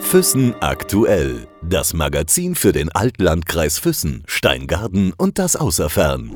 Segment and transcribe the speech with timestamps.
[0.00, 1.46] Füssen aktuell.
[1.60, 6.34] Das Magazin für den Altlandkreis Füssen, Steingarten und das Außerfern.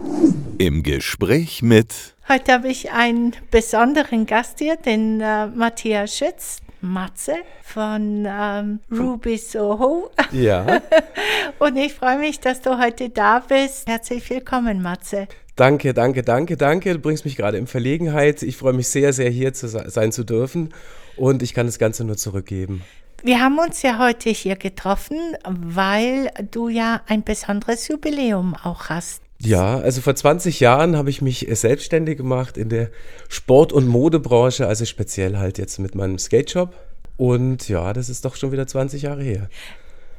[0.59, 2.17] Im Gespräch mit.
[2.29, 6.59] Heute habe ich einen besonderen Gast hier, den äh, Matthias Schütz.
[6.83, 10.11] Matze von ähm, Ruby Soho.
[10.33, 10.83] Ja.
[11.59, 13.89] und ich freue mich, dass du heute da bist.
[13.89, 15.29] Herzlich willkommen, Matze.
[15.57, 16.93] Danke, danke, danke, danke.
[16.93, 18.43] Du bringst mich gerade in Verlegenheit.
[18.43, 20.75] Ich freue mich sehr, sehr hier zu sein zu dürfen
[21.19, 22.83] und ich kann das Ganze nur zurückgeben.
[23.23, 29.23] Wir haben uns ja heute hier getroffen, weil du ja ein besonderes Jubiläum auch hast.
[29.41, 32.91] Ja, also vor 20 Jahren habe ich mich selbstständig gemacht in der
[33.29, 36.75] Sport- und Modebranche, also speziell halt jetzt mit meinem Skate-Shop.
[37.17, 39.49] Und ja, das ist doch schon wieder 20 Jahre her.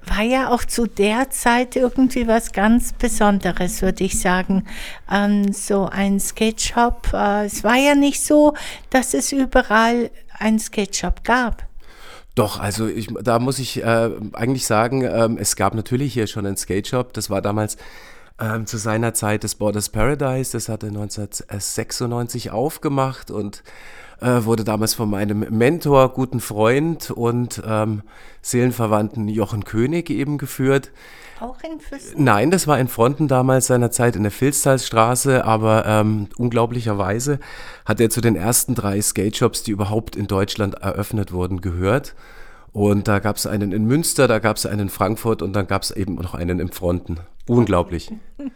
[0.05, 4.65] War ja auch zu der Zeit irgendwie was ganz Besonderes, würde ich sagen.
[5.11, 7.09] Ähm, so ein Skate-Shop.
[7.13, 8.53] Äh, es war ja nicht so,
[8.89, 11.69] dass es überall einen Skate-Shop gab.
[12.35, 16.45] Doch, also ich, da muss ich äh, eigentlich sagen, ähm, es gab natürlich hier schon
[16.45, 17.13] einen Skate Shop.
[17.13, 17.75] Das war damals
[18.39, 20.53] ähm, zu seiner Zeit das Borders Paradise.
[20.53, 23.63] Das hatte 1996 aufgemacht und
[24.21, 28.03] äh, wurde damals von meinem Mentor, guten Freund und ähm,
[28.41, 30.91] Seelenverwandten Jochen König eben geführt.
[31.39, 32.23] Auch in Füssen?
[32.23, 37.39] Nein, das war in Fronten damals seinerzeit in der Filztalstraße, aber ähm, unglaublicherweise
[37.85, 42.13] hat er zu den ersten drei Skate-Shops, die überhaupt in Deutschland eröffnet wurden, gehört.
[42.71, 45.67] Und da gab es einen in Münster, da gab es einen in Frankfurt und dann
[45.67, 47.17] gab es eben noch einen in Fronten.
[47.49, 48.11] Unglaublich.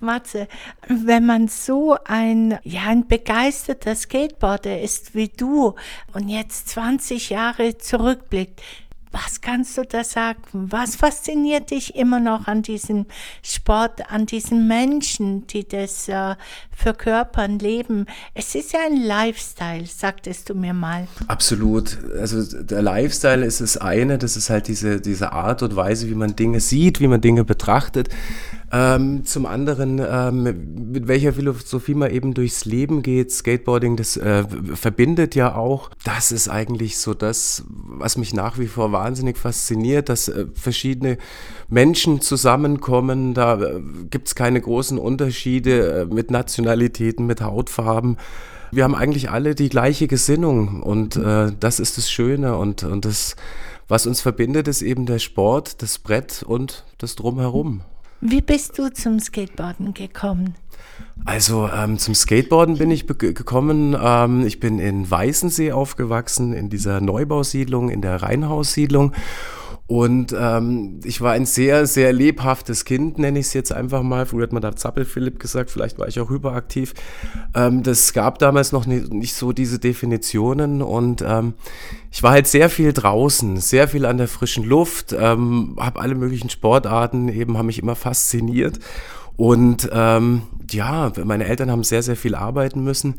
[0.00, 0.48] Matze,
[0.88, 5.74] wenn man so ein, ja, ein begeisterter Skateboarder ist wie du
[6.14, 8.62] und jetzt 20 Jahre zurückblickt,
[9.10, 10.40] was kannst du da sagen?
[10.52, 13.06] Was fasziniert dich immer noch an diesem
[13.42, 16.34] Sport, an diesen Menschen, die das äh,
[16.70, 18.06] verkörpern, leben?
[18.34, 21.08] Es ist ja ein Lifestyle, sagtest du mir mal.
[21.26, 21.98] Absolut.
[22.18, 26.14] Also der Lifestyle ist das eine, das ist halt diese, diese Art und Weise, wie
[26.14, 28.08] man Dinge sieht, wie man Dinge betrachtet.
[28.70, 33.32] Ähm, zum anderen, ähm, mit welcher Philosophie man eben durchs Leben geht.
[33.32, 35.90] Skateboarding, das äh, verbindet ja auch.
[36.04, 41.16] Das ist eigentlich so das, was mich nach wie vor wahnsinnig fasziniert, dass äh, verschiedene
[41.68, 43.32] Menschen zusammenkommen.
[43.32, 43.80] Da äh,
[44.10, 48.18] gibt es keine großen Unterschiede äh, mit Nationalitäten, mit Hautfarben.
[48.70, 53.06] Wir haben eigentlich alle die gleiche Gesinnung und äh, das ist das Schöne und, und
[53.06, 53.34] das,
[53.88, 57.80] was uns verbindet, ist eben der Sport, das Brett und das Drumherum.
[58.20, 60.54] Wie bist du zum Skateboarden gekommen?
[61.24, 63.96] Also ähm, zum Skateboarden bin ich gekommen.
[64.00, 69.12] Ähm, ich bin in Weißensee aufgewachsen, in dieser Neubausiedlung, in der Rheinhaussiedlung.
[69.88, 74.26] Und ähm, ich war ein sehr, sehr lebhaftes Kind, nenne ich es jetzt einfach mal.
[74.26, 76.92] Früher hat man da Zappel-Philipp gesagt, vielleicht war ich auch hyperaktiv.
[77.54, 81.54] Ähm, das gab damals noch nicht, nicht so diese Definitionen und ähm,
[82.12, 86.14] ich war halt sehr viel draußen, sehr viel an der frischen Luft, ähm, habe alle
[86.14, 88.78] möglichen Sportarten eben, haben mich immer fasziniert.
[89.36, 93.14] Und ähm, ja, meine Eltern haben sehr, sehr viel arbeiten müssen.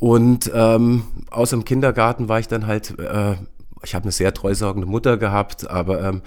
[0.00, 3.34] Und ähm, aus dem Kindergarten war ich dann halt äh,
[3.82, 6.22] ich habe eine sehr treusorgende Mutter gehabt, aber ähm,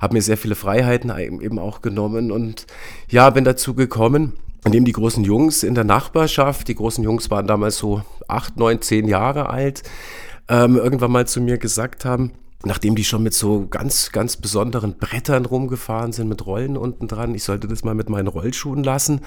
[0.00, 2.66] habe mir sehr viele Freiheiten eben auch genommen und
[3.08, 4.34] ja, bin dazu gekommen,
[4.64, 8.82] indem die großen Jungs in der Nachbarschaft, die großen Jungs waren damals so acht, neun,
[8.82, 9.82] zehn Jahre alt,
[10.48, 12.32] ähm, irgendwann mal zu mir gesagt haben,
[12.64, 17.34] nachdem die schon mit so ganz, ganz besonderen Brettern rumgefahren sind, mit Rollen unten dran,
[17.34, 19.20] ich sollte das mal mit meinen Rollschuhen lassen.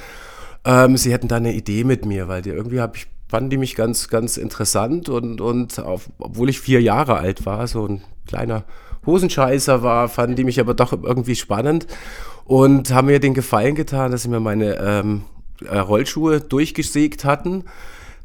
[0.65, 3.57] Ähm, sie hätten da eine Idee mit mir, weil die irgendwie habe ich fanden die
[3.57, 8.01] mich ganz, ganz interessant und, und auf, obwohl ich vier Jahre alt war, so ein
[8.27, 8.65] kleiner
[9.05, 11.87] Hosenscheißer war, fanden die mich aber doch irgendwie spannend
[12.45, 15.21] und haben mir den Gefallen getan, dass sie mir meine ähm,
[15.63, 17.65] äh, Rollschuhe durchgesägt hatten.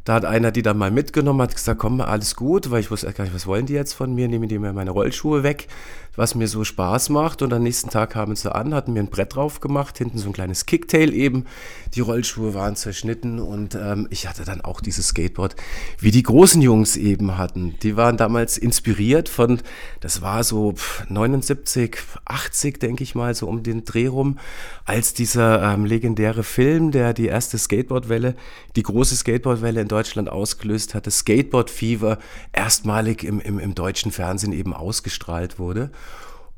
[0.04, 3.12] Da hat einer die dann mal mitgenommen, hat gesagt, komm, alles gut, weil ich wusste
[3.12, 5.69] gar nicht, was wollen die jetzt von mir, nehmen die mir meine Rollschuhe weg
[6.16, 7.42] was mir so Spaß macht.
[7.42, 10.28] Und am nächsten Tag kamen sie an, hatten mir ein Brett drauf gemacht, hinten so
[10.28, 11.47] ein kleines Kicktail eben.
[11.94, 15.56] Die Rollschuhe waren zerschnitten und ähm, ich hatte dann auch dieses Skateboard,
[15.98, 17.75] wie die großen Jungs eben hatten.
[17.82, 19.60] Die waren damals inspiriert von,
[20.00, 20.75] das war so
[21.08, 24.38] 79, 80, denke ich mal, so um den Dreh rum,
[24.84, 28.34] als dieser ähm, legendäre Film, der die erste Skateboardwelle,
[28.76, 32.19] die große Skateboardwelle in Deutschland ausgelöst hatte, Skateboard Fever,
[32.52, 35.90] erstmalig im, im, im deutschen Fernsehen eben ausgestrahlt wurde.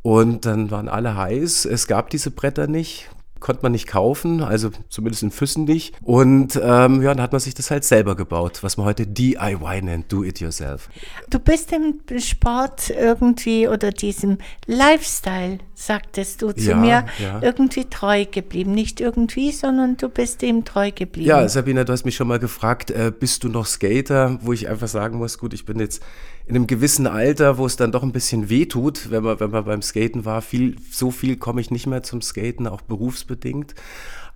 [0.07, 1.65] Und dann waren alle heiß.
[1.65, 5.95] Es gab diese Bretter nicht konnte man nicht kaufen, also zumindest in Füssen nicht.
[6.03, 9.83] Und ähm, ja, dann hat man sich das halt selber gebaut, was man heute DIY
[9.83, 10.89] nennt, Do It Yourself.
[11.29, 17.41] Du bist dem Sport irgendwie oder diesem Lifestyle, sagtest du zu ja, mir, ja.
[17.43, 18.73] irgendwie treu geblieben.
[18.73, 21.29] Nicht irgendwie, sondern du bist dem treu geblieben.
[21.29, 24.39] Ja, Sabina, du hast mich schon mal gefragt, äh, bist du noch Skater?
[24.41, 26.03] Wo ich einfach sagen muss, gut, ich bin jetzt
[26.47, 29.51] in einem gewissen Alter, wo es dann doch ein bisschen weh tut, wenn man, wenn
[29.51, 30.43] man beim Skaten war.
[30.43, 33.75] Viel, so viel komme ich nicht mehr zum Skaten, auch berufsbedingt.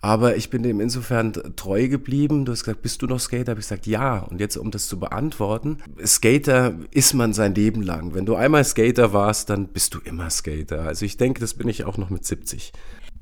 [0.03, 2.45] Aber ich bin dem insofern treu geblieben.
[2.45, 3.51] Du hast gesagt, bist du noch Skater?
[3.51, 4.19] Habe ich gesagt, ja.
[4.19, 8.15] Und jetzt, um das zu beantworten, Skater ist man sein Leben lang.
[8.15, 10.83] Wenn du einmal Skater warst, dann bist du immer Skater.
[10.83, 12.73] Also ich denke, das bin ich auch noch mit 70.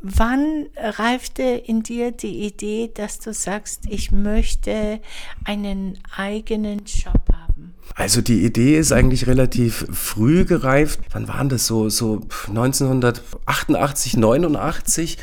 [0.00, 5.00] Wann reifte in dir die Idee, dass du sagst, ich möchte
[5.44, 7.37] einen eigenen Job haben?
[7.94, 11.00] Also die Idee ist eigentlich relativ früh gereift.
[11.12, 11.88] Wann waren das so?
[11.88, 15.18] So 1988, 89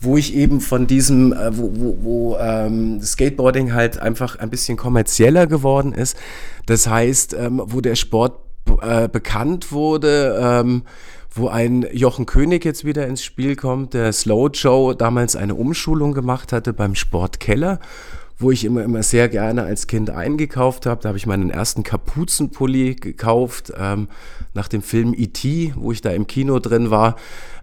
[0.00, 4.76] wo ich eben von diesem, äh, wo, wo, wo ähm, Skateboarding halt einfach ein bisschen
[4.76, 6.16] kommerzieller geworden ist.
[6.66, 8.38] Das heißt, ähm, wo der Sport
[8.82, 10.82] äh, bekannt wurde, ähm,
[11.30, 16.12] wo ein Jochen König jetzt wieder ins Spiel kommt, der Slow Joe damals eine Umschulung
[16.12, 17.78] gemacht hatte beim Sportkeller
[18.38, 21.00] wo ich immer, immer sehr gerne als Kind eingekauft habe.
[21.00, 24.08] Da habe ich meinen ersten Kapuzenpulli gekauft ähm,
[24.52, 27.16] nach dem Film E.T., wo ich da im Kino drin war.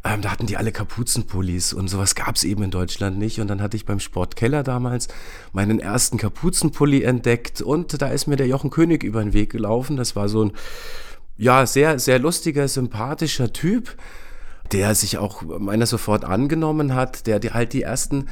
[0.04, 3.40] Ähm, da hatten die alle Kapuzenpullis und sowas gab es eben in Deutschland nicht.
[3.40, 5.10] Und dann hatte ich beim Sportkeller damals
[5.52, 9.96] meinen ersten Kapuzenpulli entdeckt und da ist mir der Jochen König über den Weg gelaufen.
[9.96, 10.54] Das war so ein,
[11.38, 13.96] ja, sehr, sehr lustiger, sympathischer Typ,
[14.72, 18.28] der sich auch meiner sofort angenommen hat, der die halt die ersten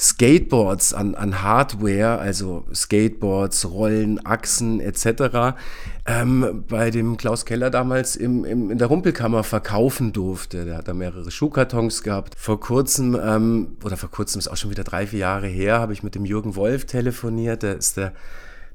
[0.00, 5.58] Skateboards an, an Hardware, also Skateboards, Rollen, Achsen etc.,
[6.06, 10.64] ähm, bei dem Klaus Keller damals im, im, in der Rumpelkammer verkaufen durfte.
[10.64, 12.34] Der hat da mehrere Schuhkartons gehabt.
[12.38, 15.92] Vor kurzem, ähm, oder vor kurzem ist auch schon wieder drei, vier Jahre her, habe
[15.92, 17.62] ich mit dem Jürgen Wolf telefoniert.
[17.62, 18.14] Der ist der,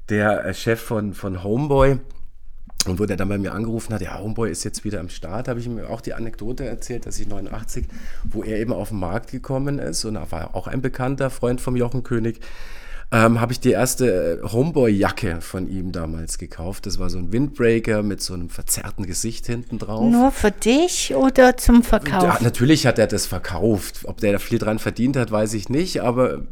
[0.08, 1.98] der Chef von, von Homeboy.
[2.86, 5.48] Und wo der dann bei mir angerufen hat, ja, Homeboy ist jetzt wieder am Start,
[5.48, 7.86] habe ich ihm auch die Anekdote erzählt, dass ich 89,
[8.24, 11.60] wo er eben auf den Markt gekommen ist und er war auch ein bekannter Freund
[11.60, 12.40] vom Jochen König,
[13.12, 16.86] ähm, habe ich die erste Homeboy-Jacke von ihm damals gekauft.
[16.86, 20.10] Das war so ein Windbreaker mit so einem verzerrten Gesicht hinten drauf.
[20.10, 22.22] Nur für dich oder zum Verkauf?
[22.22, 24.00] Ja, natürlich hat er das verkauft.
[24.04, 26.46] Ob der da viel dran verdient hat, weiß ich nicht, aber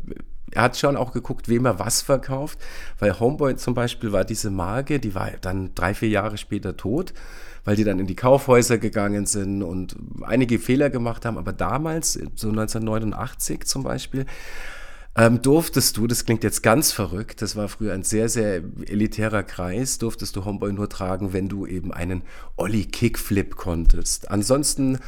[0.51, 2.59] er hat schon auch geguckt, wem er was verkauft,
[2.99, 7.13] weil Homeboy zum Beispiel war diese Marke, die war dann drei, vier Jahre später tot,
[7.65, 11.39] weil die dann in die Kaufhäuser gegangen sind und einige Fehler gemacht haben.
[11.39, 14.27] Aber damals, so 1989 zum Beispiel,
[15.17, 19.45] ähm, durftest du, das klingt jetzt ganz verrückt, das war früher ein sehr, sehr elitärer
[19.45, 22.23] Kreis, durftest du Homeboy nur tragen, wenn du eben einen
[22.57, 24.31] Olli Kickflip konntest.
[24.31, 24.99] Ansonsten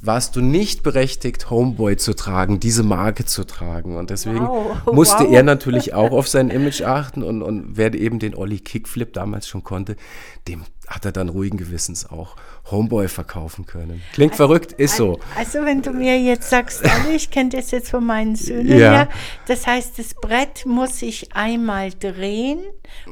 [0.00, 3.96] warst du nicht berechtigt, Homeboy zu tragen, diese Marke zu tragen.
[3.96, 4.76] Und deswegen wow.
[4.92, 5.32] musste wow.
[5.32, 9.48] er natürlich auch auf sein Image achten und, und wer eben den Olli Kickflip damals
[9.48, 9.96] schon konnte,
[10.46, 12.36] dem hat er dann ruhigen Gewissens auch
[12.70, 14.02] Homeboy verkaufen können.
[14.12, 15.20] Klingt also, verrückt, ist so.
[15.36, 18.92] Also wenn du mir jetzt sagst, alle, ich kenne das jetzt von meinen Söhnen ja.
[18.92, 19.08] her,
[19.46, 22.60] das heißt, das Brett muss sich einmal drehen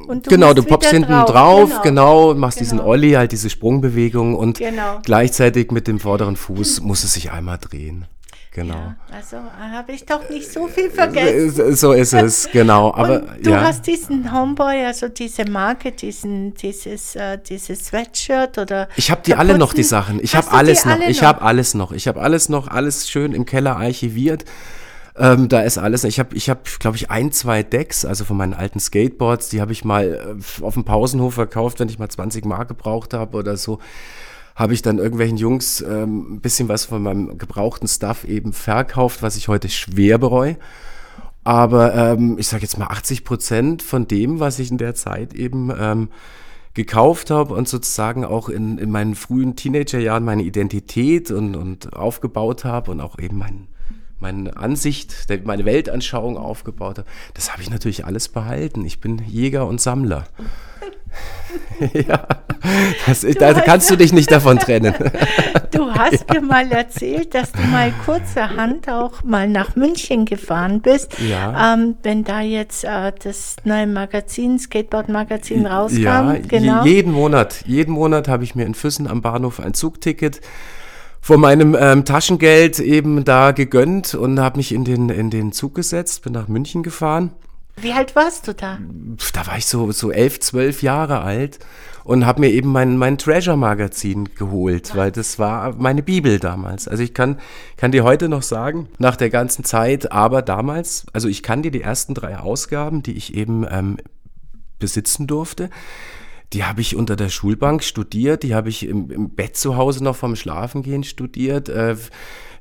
[0.07, 2.65] und du Genau, du poppst hinten drauf, drauf genau, genau, machst genau.
[2.65, 5.01] diesen Olli, halt diese Sprungbewegung und genau.
[5.05, 8.07] gleichzeitig mit dem vorderen Fuß muss es sich einmal drehen.
[8.55, 8.75] Genau.
[8.75, 11.75] Ja, also habe ich doch nicht so viel vergessen.
[11.75, 12.95] So ist es, genau.
[12.95, 13.63] Aber Und du ja.
[13.63, 18.89] hast diesen Homeboy, also diese Marke, diesen, dieses, äh, dieses Sweatshirt oder.
[18.95, 20.23] Ich habe die alle noch, die Sachen.
[20.23, 21.01] Ich habe alles noch.
[21.01, 21.91] Ich habe alles noch.
[21.91, 24.45] Ich habe alles noch, alles schön im Keller archiviert.
[25.17, 26.05] Ähm, da ist alles.
[26.05, 29.61] Ich habe, ich hab, glaube ich, ein, zwei Decks, also von meinen alten Skateboards, die
[29.61, 33.37] habe ich mal äh, auf dem Pausenhof verkauft, wenn ich mal 20 Mark gebraucht habe
[33.37, 33.81] oder so
[34.55, 39.23] habe ich dann irgendwelchen Jungs ähm, ein bisschen was von meinem gebrauchten Stuff eben verkauft,
[39.23, 40.57] was ich heute schwer bereue.
[41.43, 45.35] Aber ähm, ich sage jetzt mal 80 Prozent von dem, was ich in der Zeit
[45.35, 46.09] eben ähm,
[46.73, 52.65] gekauft habe und sozusagen auch in, in meinen frühen Teenagerjahren meine Identität und, und aufgebaut
[52.65, 53.69] habe und auch eben mein,
[54.25, 55.15] meine Ansicht,
[55.45, 58.83] meine Weltanschauung aufgebaut habe, das habe ich natürlich alles behalten.
[58.87, 60.25] Ich bin Jäger und Sammler.
[61.93, 62.27] ja,
[63.07, 64.95] das, da kannst du dich nicht davon trennen.
[65.73, 66.41] du hast ja.
[66.41, 71.19] mir mal erzählt, dass du mal kurzerhand auch mal nach München gefahren bist.
[71.21, 71.75] Ja.
[71.75, 75.99] Ähm, wenn da jetzt äh, das neue Magazin, Skateboard-Magazin rauskam.
[76.01, 76.85] Ja, genau.
[76.87, 80.41] jeden Monat, jeden Monat habe ich mir in Füssen am Bahnhof ein Zugticket
[81.25, 85.75] von meinem ähm, Taschengeld eben da gegönnt und habe mich in den, in den Zug
[85.75, 87.33] gesetzt, bin nach München gefahren.
[87.77, 88.79] Wie alt warst du da?
[89.33, 91.61] Da war ich so, so elf, zwölf Jahre alt
[92.05, 96.89] und habe mir eben mein, mein Treasure-Magazin geholt, weil das war meine Bibel damals.
[96.89, 97.41] Also ich kann,
[97.79, 101.71] kann dir heute noch sagen, nach der ganzen Zeit, aber damals, also ich kann dir
[101.71, 103.97] die ersten drei Ausgaben, die ich eben ähm,
[104.79, 105.71] besitzen durfte,
[106.53, 110.05] die habe ich unter der Schulbank studiert, die habe ich im, im, Bett zu Hause
[110.05, 111.69] noch vom Schlafengehen studiert.
[111.69, 111.97] Äh,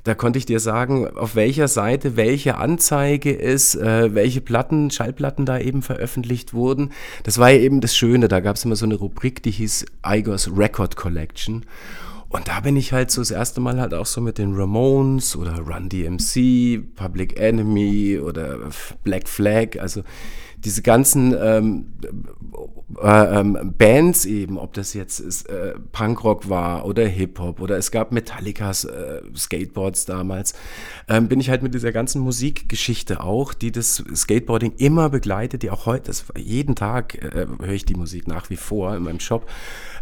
[0.04, 5.46] Da konnte ich dir sagen, auf welcher Seite welche Anzeige ist, äh, welche Platten, Schallplatten
[5.46, 6.92] da eben veröffentlicht wurden.
[7.24, 8.28] Das war ja eben das Schöne.
[8.28, 11.66] Da gab es immer so eine Rubrik, die hieß Igor's Record Collection.
[12.28, 15.38] Und da bin ich halt so das erste Mal halt auch so mit den Ramones
[15.38, 18.58] oder Run DMC, Public Enemy oder
[19.04, 20.02] Black Flag, also
[20.66, 21.94] diese ganzen ähm,
[23.02, 27.92] äh, ähm, Bands eben, ob das jetzt ist, äh, Punkrock war oder Hip-Hop oder es
[27.92, 30.54] gab Metallicas äh, Skateboards damals,
[31.08, 35.72] ähm, bin ich halt mit dieser ganzen Musikgeschichte auch, die das Skateboarding immer begleitet, die
[35.72, 39.20] auch heute, das, jeden Tag äh, höre ich die Musik nach wie vor in meinem
[39.20, 39.50] Shop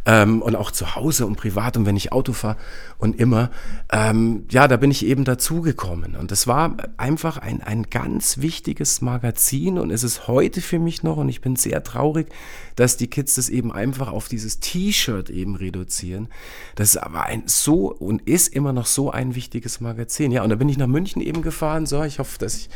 [0.06, 2.58] ähm, und auch zu Hause und privat und wenn ich Auto fahre
[2.98, 3.52] und immer,
[3.92, 6.16] ähm, ja, da bin ich eben dazugekommen.
[6.16, 11.04] Und das war einfach ein, ein ganz wichtiges Magazin und es ist heute für mich
[11.04, 12.28] noch und ich bin sehr traurig,
[12.76, 16.30] dass die Kids das eben einfach auf dieses T-Shirt eben reduzieren.
[16.76, 20.32] Das ist aber ein so und ist immer noch so ein wichtiges Magazin.
[20.32, 21.86] Ja, und da bin ich nach München eben gefahren.
[21.86, 22.70] So, ich hoffe, dass ich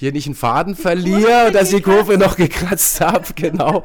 [0.00, 3.84] hier nicht einen Faden verliere und dass ich die Kurve noch gekratzt habe, genau.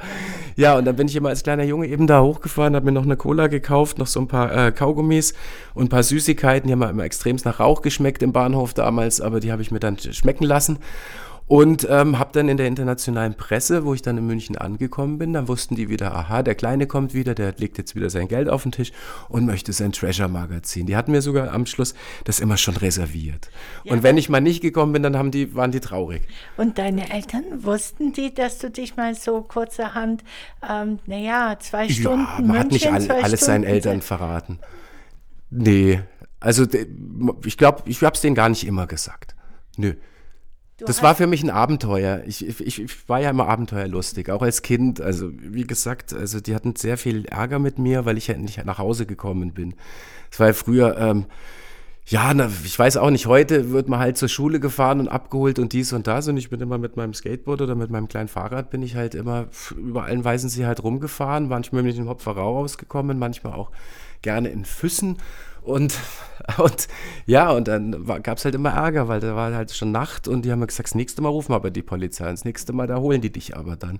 [0.55, 3.03] Ja, und dann bin ich immer als kleiner Junge eben da hochgefahren, habe mir noch
[3.03, 5.33] eine Cola gekauft, noch so ein paar äh, Kaugummis
[5.73, 6.67] und ein paar Süßigkeiten.
[6.67, 9.81] Die haben immer extremst nach Rauch geschmeckt im Bahnhof damals, aber die habe ich mir
[9.81, 10.79] dann schmecken lassen.
[11.47, 15.33] Und ähm, habe dann in der internationalen Presse, wo ich dann in München angekommen bin,
[15.33, 18.49] dann wussten die wieder, aha, der Kleine kommt wieder, der legt jetzt wieder sein Geld
[18.49, 18.91] auf den Tisch
[19.29, 20.87] und möchte sein Treasure-Magazin.
[20.87, 23.51] Die hatten mir sogar am Schluss das immer schon reserviert.
[23.83, 26.23] Ja, und wenn ich mal nicht gekommen bin, dann haben die, waren die traurig.
[26.57, 30.23] Und deine Eltern, wussten die, dass du dich mal so kurzerhand,
[30.67, 34.57] ähm, naja, zwei Stunden Ja, man München, hat nicht all, alles seinen Eltern verraten.
[35.51, 36.01] Nee,
[36.39, 36.65] also
[37.45, 39.35] ich glaube, ich habe es denen gar nicht immer gesagt.
[39.77, 39.93] Nö.
[40.77, 42.23] Du das war für mich ein Abenteuer.
[42.25, 44.99] Ich, ich, ich, war ja immer abenteuerlustig, auch als Kind.
[44.99, 48.63] Also wie gesagt, also die hatten sehr viel Ärger mit mir, weil ich ja nicht
[48.65, 49.75] nach Hause gekommen bin.
[50.31, 51.27] Es war ja früher, ähm,
[52.07, 55.59] ja, na, ich weiß auch nicht, heute wird man halt zur Schule gefahren und abgeholt
[55.59, 58.27] und dies und das und ich bin immer mit meinem Skateboard oder mit meinem kleinen
[58.27, 62.07] Fahrrad bin ich halt immer über allen Weisen sie halt rumgefahren, manchmal bin ich in
[62.07, 63.71] Hopferau rausgekommen, manchmal auch
[64.21, 65.17] gerne in Füssen
[65.65, 65.97] und,
[66.57, 66.87] und
[67.25, 70.43] ja, und dann gab es halt immer Ärger, weil da war halt schon Nacht und
[70.43, 72.97] die haben gesagt, das nächste Mal rufen wir aber die Polizei, das nächste Mal, da
[72.97, 73.99] holen die dich aber dann.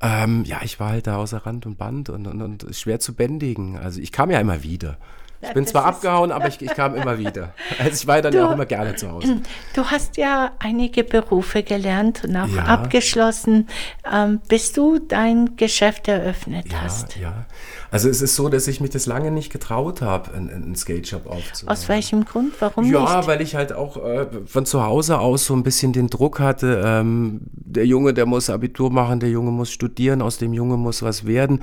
[0.00, 3.14] Ähm, ja, ich war halt da außer Rand und Band und, und, und schwer zu
[3.14, 3.78] bändigen.
[3.78, 4.98] Also ich kam ja immer wieder.
[5.46, 7.52] Ich bin zwar abgehauen, aber ich, ich, kam immer wieder.
[7.78, 9.40] Also ich war dann du, ja auch immer gerne zu Hause.
[9.74, 12.64] Du hast ja einige Berufe gelernt und auch ja.
[12.64, 13.68] abgeschlossen,
[14.10, 17.16] ähm, bis du dein Geschäft eröffnet ja, hast.
[17.16, 17.46] Ja,
[17.90, 21.06] also es ist so, dass ich mich das lange nicht getraut habe, einen, einen Skate
[21.06, 21.72] Shop aufzubauen.
[21.72, 22.52] Aus welchem Grund?
[22.58, 23.10] Warum ja, nicht?
[23.10, 26.40] Ja, weil ich halt auch äh, von zu Hause aus so ein bisschen den Druck
[26.40, 30.76] hatte, ähm, der Junge, der muss Abitur machen, der Junge muss studieren, aus dem Junge
[30.76, 31.60] muss was werden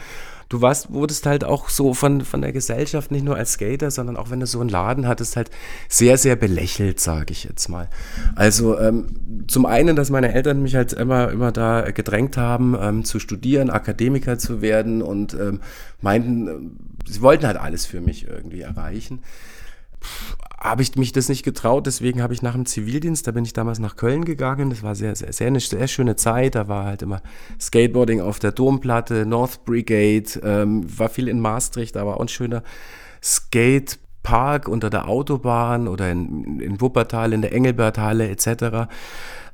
[0.52, 4.18] du warst, wurdest halt auch so von, von der Gesellschaft, nicht nur als Skater, sondern
[4.18, 5.50] auch wenn du so einen Laden hattest, halt
[5.88, 7.88] sehr, sehr belächelt, sage ich jetzt mal.
[8.36, 13.06] Also ähm, zum einen, dass meine Eltern mich halt immer, immer da gedrängt haben, ähm,
[13.06, 15.62] zu studieren, Akademiker zu werden und ähm,
[16.02, 19.20] meinten, äh, sie wollten halt alles für mich irgendwie erreichen
[20.60, 23.54] habe ich mich das nicht getraut, deswegen habe ich nach dem Zivildienst, da bin ich
[23.54, 26.86] damals nach Köln gegangen, das war sehr, sehr, sehr eine sehr schöne Zeit, da war
[26.86, 27.22] halt immer
[27.60, 32.62] Skateboarding auf der Domplatte, North Brigade, ähm, war viel in Maastricht, war auch ein schöner
[33.24, 38.88] Skatepark unter der Autobahn oder in, in Wuppertal, in der Engelberthalle etc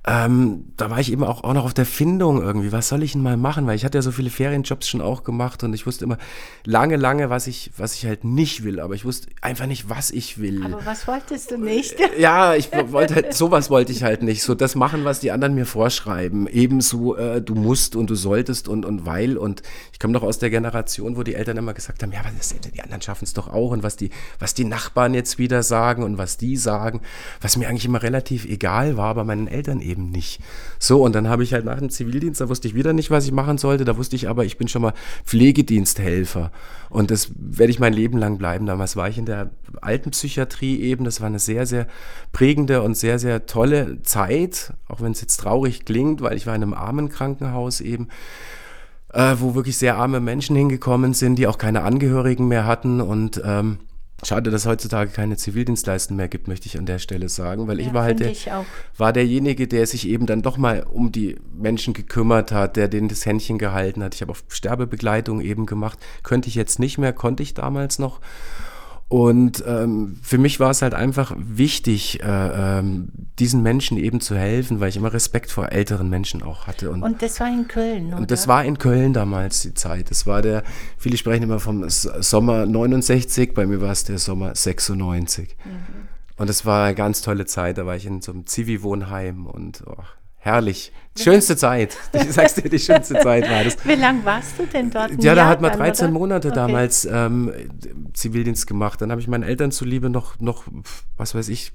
[0.10, 3.12] ähm, da war ich eben auch, auch noch auf der Findung irgendwie, was soll ich
[3.12, 3.68] denn mal machen?
[3.68, 6.18] Weil ich hatte ja so viele Ferienjobs schon auch gemacht und ich wusste immer
[6.64, 10.12] lange, lange, was ich, was ich halt nicht will, aber ich wusste einfach nicht, was
[10.12, 10.64] ich will.
[10.64, 12.00] Aber was wolltest du nicht?
[12.00, 14.44] Äh, ja, ich wollte halt, sowas wollte ich halt nicht.
[14.44, 16.48] So das machen, was die anderen mir vorschreiben.
[16.48, 19.38] Ebenso, äh, du musst und du solltest und, und weil.
[19.38, 19.62] Und
[19.92, 22.74] ich komme doch aus der Generation, wo die Eltern immer gesagt haben, ja, was ist,
[22.74, 26.04] die anderen schaffen es doch auch und was die, was die Nachbarn jetzt wieder sagen
[26.04, 27.02] und was die sagen,
[27.42, 30.40] was mir eigentlich immer relativ egal war, aber meinen Eltern eben eben nicht.
[30.80, 33.26] So, und dann habe ich halt nach dem Zivildienst, da wusste ich wieder nicht, was
[33.26, 33.86] ich machen sollte.
[33.86, 34.94] Da wusste ich aber, ich bin schon mal
[35.26, 36.52] Pflegediensthelfer.
[36.90, 38.66] Und das werde ich mein Leben lang bleiben.
[38.66, 39.52] Damals war ich in der
[39.82, 41.04] Altenpsychiatrie eben.
[41.04, 41.88] Das war eine sehr, sehr
[42.32, 44.74] prägende und sehr, sehr tolle Zeit.
[44.88, 48.08] Auch wenn es jetzt traurig klingt, weil ich war in einem armen Krankenhaus eben.
[49.14, 53.42] Äh, wo wirklich sehr arme Menschen hingekommen sind, die auch keine Angehörigen mehr hatten und
[53.44, 53.80] ähm,
[54.24, 57.80] Schade, dass es heutzutage keine Zivildienstleisten mehr gibt, möchte ich an der Stelle sagen, weil
[57.80, 58.34] ja, ich war halt der,
[58.98, 63.10] war derjenige, der sich eben dann doch mal um die Menschen gekümmert hat, der denen
[63.10, 64.16] das Händchen gehalten hat.
[64.16, 66.00] Ich habe auch Sterbebegleitung eben gemacht.
[66.24, 68.20] Könnte ich jetzt nicht mehr, konnte ich damals noch.
[69.10, 73.08] Und ähm, für mich war es halt einfach wichtig, äh, ähm,
[73.40, 76.92] diesen Menschen eben zu helfen, weil ich immer Respekt vor älteren Menschen auch hatte.
[76.92, 78.18] Und, und das war in Köln, oder?
[78.18, 80.12] Und das war in Köln damals die Zeit.
[80.12, 80.64] Das war der,
[80.98, 85.56] viele sprechen immer vom Sommer 69, bei mir war es der Sommer 96.
[85.64, 85.72] Mhm.
[86.36, 87.78] Und es war eine ganz tolle Zeit.
[87.78, 89.96] Da war ich in so einem Zivi-Wohnheim und oh,
[90.48, 90.92] herrlich.
[91.18, 91.98] Schönste Zeit.
[92.14, 93.78] Ich sag's dir, die schönste Zeit war das.
[93.84, 95.24] Wie lange warst du denn dort?
[95.24, 96.14] ja, da hat man 13 oder?
[96.14, 96.56] Monate okay.
[96.56, 97.52] damals ähm,
[98.14, 99.02] Zivildienst gemacht.
[99.02, 100.66] Dann habe ich meinen Eltern zuliebe noch, noch,
[101.18, 101.72] was weiß ich,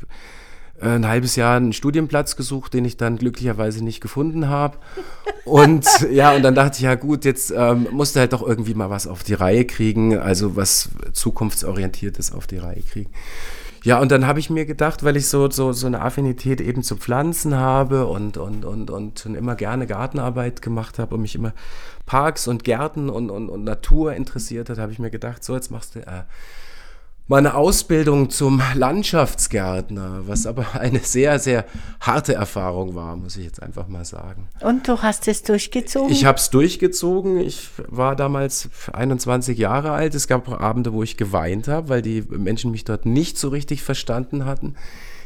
[0.80, 4.78] ein halbes Jahr einen Studienplatz gesucht, den ich dann glücklicherweise nicht gefunden habe.
[5.44, 8.90] Und ja, und dann dachte ich, ja gut, jetzt ähm, musste halt doch irgendwie mal
[8.90, 13.10] was auf die Reihe kriegen, also was zukunftsorientiertes auf die Reihe kriegen.
[13.84, 16.84] Ja, und dann habe ich mir gedacht, weil ich so, so, so eine Affinität eben
[16.84, 21.34] zu Pflanzen habe und, und, und, und schon immer gerne Gartenarbeit gemacht habe und mich
[21.34, 21.52] immer
[22.06, 25.72] Parks und Gärten und, und, und Natur interessiert hat, habe ich mir gedacht, so, jetzt
[25.72, 26.22] machst du äh,
[27.32, 31.64] meine Ausbildung zum Landschaftsgärtner, was aber eine sehr, sehr
[31.98, 34.48] harte Erfahrung war, muss ich jetzt einfach mal sagen.
[34.60, 36.12] Und du hast es durchgezogen?
[36.12, 37.40] Ich habe es durchgezogen.
[37.40, 40.14] Ich war damals 21 Jahre alt.
[40.14, 43.82] Es gab Abende, wo ich geweint habe, weil die Menschen mich dort nicht so richtig
[43.82, 44.74] verstanden hatten.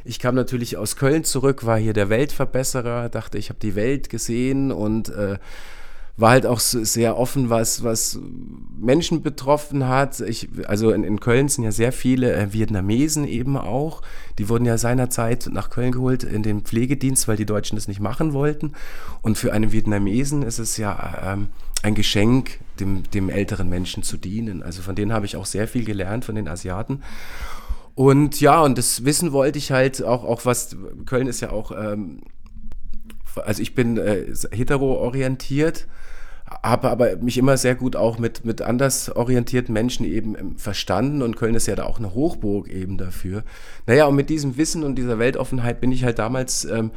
[0.05, 4.11] Ich kam natürlich aus Köln zurück, war hier der Weltverbesserer, dachte, ich habe die Welt
[4.11, 5.39] gesehen und äh,
[6.17, 8.19] war halt auch sehr offen, was, was
[8.79, 10.21] Menschen betroffen hat.
[10.21, 14.01] Ich, also in, in Köln sind ja sehr viele äh, Vietnamesen eben auch.
[14.39, 18.01] Die wurden ja seinerzeit nach Köln geholt in den Pflegedienst, weil die Deutschen das nicht
[18.01, 18.73] machen wollten.
[19.21, 21.49] Und für einen Vietnamesen ist es ja ähm,
[21.83, 24.63] ein Geschenk, dem, dem älteren Menschen zu dienen.
[24.63, 27.03] Also von denen habe ich auch sehr viel gelernt, von den Asiaten.
[27.95, 31.73] Und ja, und das Wissen wollte ich halt auch, auch was, Köln ist ja auch,
[31.73, 32.21] ähm,
[33.45, 35.87] also ich bin äh, hetero orientiert
[36.63, 41.23] habe aber mich immer sehr gut auch mit, mit anders orientierten Menschen eben ähm, verstanden
[41.23, 43.43] und Köln ist ja da auch eine Hochburg eben dafür.
[43.87, 46.93] Naja, und mit diesem Wissen und dieser Weltoffenheit bin ich halt damals, ähm,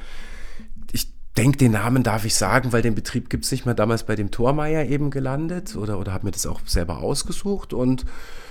[0.91, 4.03] ich denke, den Namen darf ich sagen, weil den Betrieb gibt es nicht mehr, damals
[4.03, 8.05] bei dem Tormeier eben gelandet oder, oder habe mir das auch selber ausgesucht und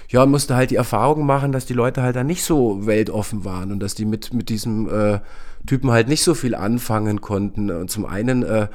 [0.08, 3.70] ja, musste halt die Erfahrung machen, dass die Leute halt da nicht so weltoffen waren
[3.70, 5.20] und dass die mit, mit diesem äh,
[5.66, 7.70] Typen halt nicht so viel anfangen konnten.
[7.70, 8.68] Und zum einen äh,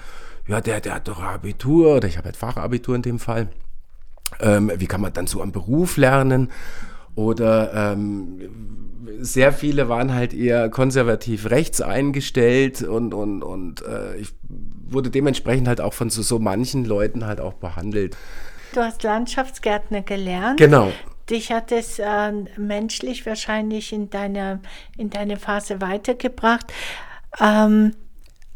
[0.47, 3.47] ja, der, der hat doch Abitur oder ich habe halt Fachabitur in dem Fall.
[4.39, 6.51] Ähm, wie kann man dann so am Beruf lernen?
[7.15, 8.39] Oder ähm,
[9.19, 14.33] sehr viele waren halt eher konservativ rechts eingestellt und, und, und äh, ich
[14.89, 18.17] wurde dementsprechend halt auch von so, so manchen Leuten halt auch behandelt.
[18.73, 20.57] Du hast Landschaftsgärtner gelernt.
[20.57, 20.91] Genau.
[21.29, 24.59] Dich hat es äh, menschlich wahrscheinlich in deine,
[24.97, 26.71] in deine Phase weitergebracht.
[27.39, 27.93] Ähm,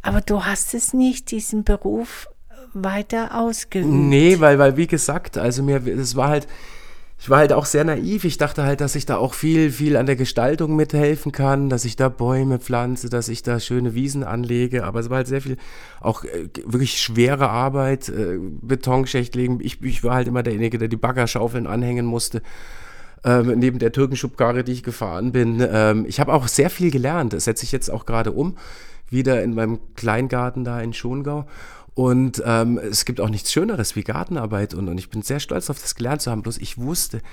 [0.02, 2.28] aber du hast es nicht, diesen Beruf
[2.74, 3.88] weiter ausgeübt.
[3.88, 6.48] Nee, weil, weil wie gesagt, also mir, es war halt,
[7.20, 8.26] ich war halt auch sehr naiv.
[8.26, 11.84] Ich dachte halt, dass ich da auch viel, viel an der Gestaltung mithelfen kann, dass
[11.84, 14.84] ich da Bäume pflanze, dass ich da schöne Wiesen anlege.
[14.84, 15.58] Aber es war halt sehr viel,
[16.00, 19.60] auch äh, wirklich schwere Arbeit, äh, Betonschicht legen.
[19.62, 22.44] Ich, ich war halt immer derjenige, der die Baggerschaufeln anhängen musste.
[23.24, 25.66] Ähm, neben der Türkenschubkarre, die ich gefahren bin.
[25.68, 27.34] Ähm, ich habe auch sehr viel gelernt.
[27.34, 28.56] Das setze ich jetzt auch gerade um
[29.10, 31.46] wieder in meinem Kleingarten da in Schongau.
[31.98, 34.76] Und ähm, es gibt auch nichts Schöneres wie Gartenarbeit.
[34.76, 36.44] Und, und ich bin sehr stolz auf das gelernt zu haben.
[36.44, 37.24] Bloß ich wusste,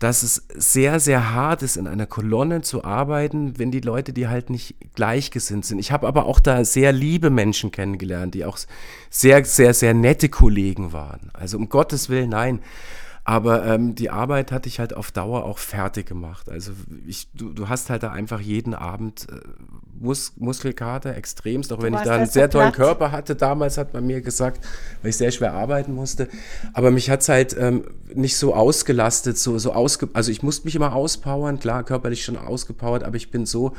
[0.00, 4.26] dass es sehr, sehr hart ist, in einer Kolonne zu arbeiten, wenn die Leute, die
[4.26, 5.78] halt nicht gleichgesinnt sind.
[5.78, 8.58] Ich habe aber auch da sehr liebe Menschen kennengelernt, die auch
[9.08, 11.30] sehr, sehr, sehr nette Kollegen waren.
[11.32, 12.58] Also um Gottes Willen, nein.
[13.28, 16.48] Aber ähm, die Arbeit hat dich halt auf Dauer auch fertig gemacht.
[16.48, 16.72] Also
[17.06, 19.40] ich, du, du hast halt da einfach jeden Abend äh,
[20.00, 23.36] Mus Muskelkater extremst, auch wenn ich da einen sehr tollen Körper hatte.
[23.36, 24.64] Damals hat man mir gesagt,
[25.02, 26.28] weil ich sehr schwer arbeiten musste.
[26.72, 30.64] Aber mich hat es halt ähm, nicht so ausgelastet, so, so ausge also ich musste
[30.64, 33.74] mich immer auspowern, klar, körperlich schon ausgepowert, aber ich bin so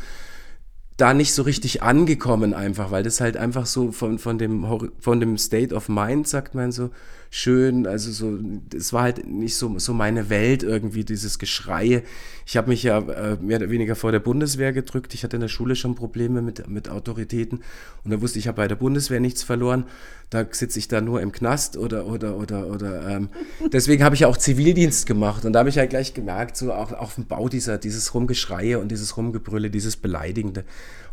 [0.96, 5.20] da nicht so richtig angekommen einfach, weil das halt einfach so von, von, dem, von
[5.20, 6.90] dem State of Mind, sagt man so,
[7.30, 8.40] schön, also so,
[8.76, 12.04] es war halt nicht so, so meine Welt irgendwie, dieses Geschreie.
[12.46, 15.14] Ich habe mich ja äh, mehr oder weniger vor der Bundeswehr gedrückt.
[15.14, 17.62] Ich hatte in der Schule schon Probleme mit, mit Autoritäten
[18.04, 19.86] und da wusste ich, ich habe bei der Bundeswehr nichts verloren.
[20.32, 23.30] Da sitze ich da nur im Knast oder, oder, oder, oder, ähm,
[23.72, 26.74] deswegen habe ich ja auch Zivildienst gemacht und da habe ich halt gleich gemerkt, so
[26.74, 30.66] auch auf dem Bau dieser, dieses Rumgeschreie und dieses Rumgebrülle, dieses Beleidigende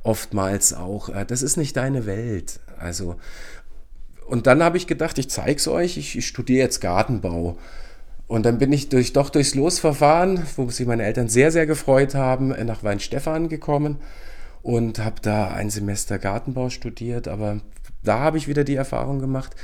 [0.07, 2.61] oftmals auch, äh, das ist nicht deine Welt.
[2.79, 3.17] Also,
[4.29, 7.57] und dann habe ich gedacht, ich zeige es euch, ich, ich studiere jetzt Gartenbau.
[8.27, 12.17] Und dann bin ich durch, doch durchs Losverfahren, wo sich meine Eltern sehr, sehr gefreut
[12.17, 13.99] haben, nach Weinstefan gekommen
[14.63, 17.29] und habe da ein Semester Gartenbau studiert.
[17.29, 17.61] Aber
[18.03, 19.55] da habe ich wieder die Erfahrung gemacht,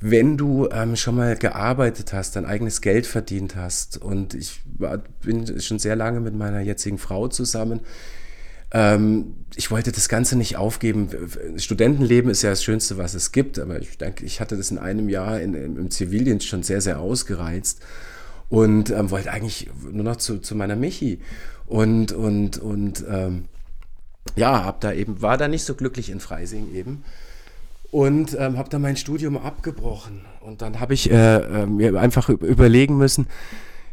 [0.00, 4.98] wenn du ähm, schon mal gearbeitet hast, dein eigenes Geld verdient hast und ich war,
[5.22, 7.80] bin schon sehr lange mit meiner jetzigen Frau zusammen,
[8.72, 11.08] ähm, ich wollte das Ganze nicht aufgeben.
[11.56, 14.78] Studentenleben ist ja das Schönste, was es gibt, aber ich denke, ich hatte das in
[14.78, 17.80] einem Jahr in, im Zivildienst schon sehr, sehr ausgereizt
[18.48, 21.20] und ähm, wollte eigentlich nur noch zu, zu meiner Michi.
[21.66, 23.44] Und, und, und ähm,
[24.36, 27.04] ja, hab da eben, war da nicht so glücklich in Freising eben
[27.90, 30.22] und ähm, habe dann mein Studium abgebrochen.
[30.40, 33.26] Und dann habe ich äh, äh, mir einfach überlegen müssen,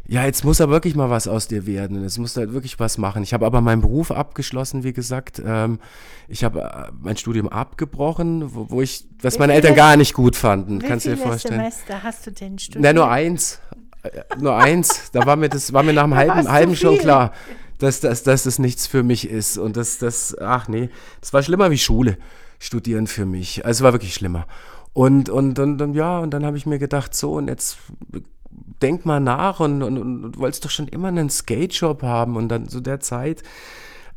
[0.06, 2.02] ja, jetzt muss da wirklich mal was aus dir werden.
[2.02, 3.22] Jetzt muss da halt wirklich was machen.
[3.22, 5.40] Ich habe aber meinen Beruf abgeschlossen, wie gesagt.
[5.44, 5.78] Ähm,
[6.28, 10.80] ich habe äh, mein Studium abgebrochen, wo, ich, was meine Eltern gar nicht gut fanden.
[10.80, 11.60] Kannst du dir vorstellen?
[11.60, 12.82] Semester hast du denn studiert?
[12.82, 13.60] Na, nur eins.
[14.02, 15.10] Äh, nur eins.
[15.12, 17.32] Da war mir das, war mir nach einem halben, halben schon klar,
[17.78, 19.58] dass, dass, dass das nichts für mich ist.
[19.58, 22.18] Und das, das, ach nee, das war schlimmer wie Schule
[22.58, 23.64] studieren für mich.
[23.64, 24.46] Also es war wirklich schlimmer.
[24.92, 27.78] Und, und, und, und ja, und dann habe ich mir gedacht, so, und jetzt
[28.82, 32.36] denk mal nach und, und, und, und wolltest doch schon immer einen Skate-Shop haben.
[32.36, 33.42] Und dann zu der Zeit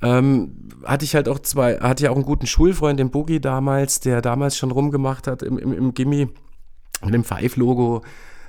[0.01, 3.99] ähm, hatte ich halt auch zwei, hatte ja auch einen guten Schulfreund, den Boogie damals,
[3.99, 6.29] der damals schon rumgemacht hat im, im, im Gimmi
[7.03, 8.01] mit dem Five-Logo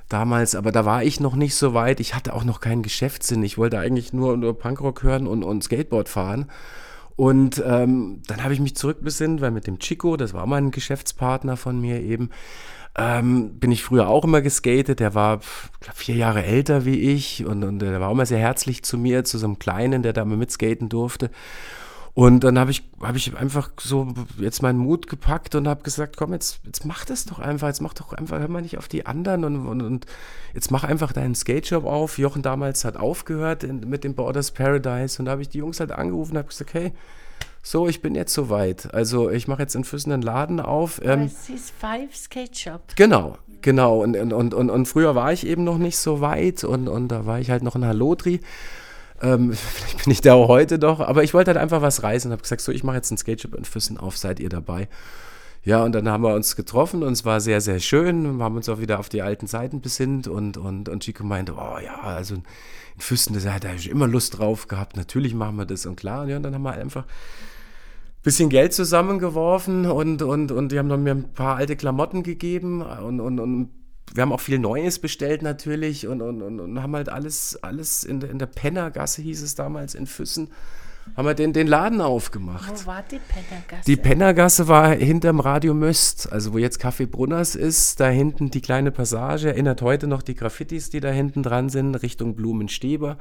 [0.09, 1.99] damals, aber da war ich noch nicht so weit.
[1.99, 3.43] Ich hatte auch noch keinen Geschäftssinn.
[3.43, 6.51] Ich wollte eigentlich nur, nur Punkrock hören und, und Skateboard fahren.
[7.15, 11.55] Und ähm, dann habe ich mich zurückbesinnt, weil mit dem Chico, das war mein Geschäftspartner
[11.55, 12.29] von mir eben,
[12.97, 14.99] ähm, bin ich früher auch immer geskatet.
[14.99, 15.39] Der war
[15.79, 19.23] glaub, vier Jahre älter wie ich und, und der war immer sehr herzlich zu mir,
[19.23, 21.29] zu so einem Kleinen, der da mal mitskaten durfte.
[22.13, 26.15] Und dann habe ich, hab ich einfach so jetzt meinen Mut gepackt und habe gesagt,
[26.15, 28.87] komm, jetzt, jetzt mach das doch einfach, jetzt mach doch einfach, hör mal nicht auf
[28.87, 30.05] die anderen und, und, und
[30.53, 32.17] jetzt mach einfach deinen Skate-Shop auf.
[32.17, 35.81] Jochen damals hat aufgehört in, mit dem Borders Paradise und da habe ich die Jungs
[35.81, 36.93] halt angerufen und habe gesagt, hey,
[37.67, 38.93] so, ich bin jetzt soweit.
[38.93, 41.01] Also ich mache jetzt in Füssen einen Laden auf.
[41.03, 42.81] Ähm, es ist Five Skate Shop.
[42.95, 44.03] Genau, genau.
[44.03, 47.25] Und, und, und, und früher war ich eben noch nicht so weit und, und da
[47.25, 48.39] war ich halt noch in Halotri.
[49.19, 52.27] Ähm, vielleicht bin ich da auch heute doch, aber ich wollte halt einfach was reisen
[52.27, 54.87] und habe gesagt, so, ich mache jetzt ein Skateship in Füssen auf, seid ihr dabei?
[55.63, 58.37] Ja, und dann haben wir uns getroffen und es war sehr, sehr schön.
[58.37, 61.53] Wir haben uns auch wieder auf die alten Zeiten besinnt und, und, und Chico meinte,
[61.53, 62.43] oh ja, also in
[62.99, 66.27] Füssen, da hat er immer Lust drauf gehabt, natürlich machen wir das und klar.
[66.27, 67.54] Ja, und dann haben wir einfach ein
[68.25, 72.81] bisschen Geld zusammengeworfen und, und, und die haben dann mir ein paar alte Klamotten gegeben
[72.81, 73.69] und, und, und
[74.13, 78.03] wir haben auch viel Neues bestellt natürlich und, und, und, und haben halt alles, alles
[78.03, 80.49] in, der, in der Pennergasse, hieß es damals, in Füssen,
[81.15, 82.83] haben wir den, den Laden aufgemacht.
[82.83, 83.85] Wo war die Pennergasse?
[83.85, 88.61] Die Pennergasse war hinterm Radio Möst, also wo jetzt Café Brunners ist, da hinten die
[88.61, 93.17] kleine Passage, erinnert heute noch die Graffitis, die da hinten dran sind, Richtung Blumensteber.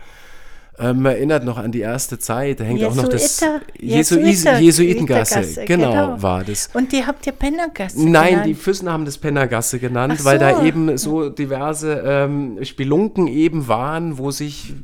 [0.77, 3.45] Ähm, erinnert noch an die erste Zeit, da hängt Jesuiter, auch noch das
[3.79, 6.69] Jesuiter, Jesuitengasse, genau, genau, war das.
[6.75, 8.47] Und die habt ihr Pennergasse Nein, genannt?
[8.47, 10.25] die Füssen haben das Pennergasse genannt, so.
[10.25, 14.75] weil da eben so diverse ähm, Spelunken eben waren, wo sich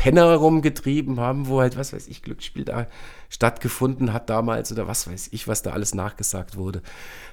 [0.00, 2.86] Penner rumgetrieben haben, wo halt, was weiß ich, Glücksspiel da
[3.28, 6.80] stattgefunden hat damals oder was weiß ich, was da alles nachgesagt wurde.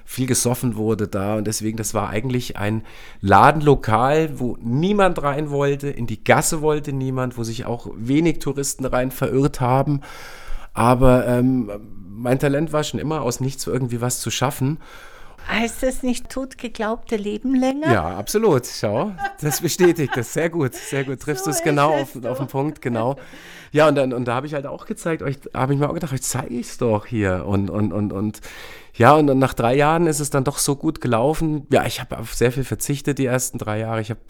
[0.04, 2.82] Viel gesoffen wurde da und deswegen, das war eigentlich ein
[3.22, 8.84] Ladenlokal, wo niemand rein wollte, in die Gasse wollte niemand, wo sich auch wenig Touristen
[8.84, 10.02] rein verirrt haben.
[10.74, 11.70] Aber ähm,
[12.06, 14.76] mein Talent war schon immer aus nichts irgendwie was zu schaffen.
[15.46, 17.92] Heißt das nicht totgeglaubte Leben länger?
[17.92, 18.66] Ja, absolut.
[18.66, 20.32] Schau, das bestätigt das.
[20.32, 21.20] Sehr gut, sehr gut.
[21.20, 23.16] Triffst so du es genau auf, auf den Punkt, genau.
[23.72, 25.94] Ja, und, dann, und da habe ich halt auch gezeigt, euch habe ich mir auch
[25.94, 27.44] gedacht, euch zeige ich es doch hier.
[27.46, 28.40] Und, und, und, und
[28.94, 31.66] ja, und dann nach drei Jahren ist es dann doch so gut gelaufen.
[31.70, 34.00] Ja, ich habe auf sehr viel verzichtet die ersten drei Jahre.
[34.00, 34.20] Ich habe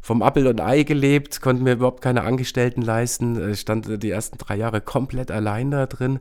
[0.00, 4.56] vom Appel und Ei gelebt, konnte mir überhaupt keine Angestellten leisten, stand die ersten drei
[4.56, 6.20] Jahre komplett allein da drin.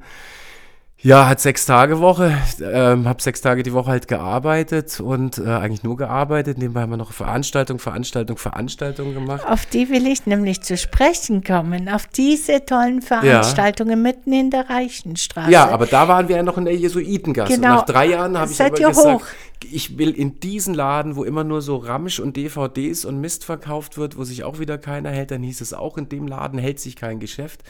[1.04, 5.50] Ja, hat sechs Tage Woche, ähm, habe sechs Tage die Woche halt gearbeitet und äh,
[5.50, 6.58] eigentlich nur gearbeitet.
[6.58, 9.46] Nebenbei haben wir noch Veranstaltung, Veranstaltung, Veranstaltung gemacht.
[9.46, 13.96] Auf die will ich nämlich zu sprechen kommen, auf diese tollen Veranstaltungen ja.
[13.98, 15.52] mitten in der Reichenstraße.
[15.52, 17.56] Ja, aber da waren wir ja noch in der Jesuitengasse.
[17.56, 17.68] Genau.
[17.68, 19.26] Nach drei Jahren habe ich aber gesagt, hoch.
[19.70, 23.98] ich will in diesen Laden, wo immer nur so Ramsch und DVDs und Mist verkauft
[23.98, 26.80] wird, wo sich auch wieder keiner hält, dann hieß es auch, in dem Laden hält
[26.80, 27.62] sich kein Geschäft.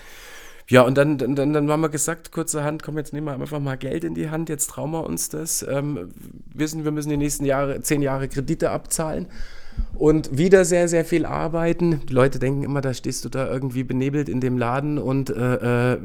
[0.69, 3.77] Ja, und dann, dann, dann haben wir gesagt, kurzerhand, komm, jetzt nehmen wir einfach mal
[3.77, 5.65] Geld in die Hand, jetzt trauen wir uns das.
[5.67, 6.09] Ähm,
[6.53, 9.27] wissen, wir müssen die nächsten Jahre, zehn Jahre Kredite abzahlen
[9.95, 12.01] und wieder sehr, sehr viel arbeiten.
[12.07, 15.93] Die Leute denken immer, da stehst du da irgendwie benebelt in dem Laden und äh,
[15.93, 15.99] äh,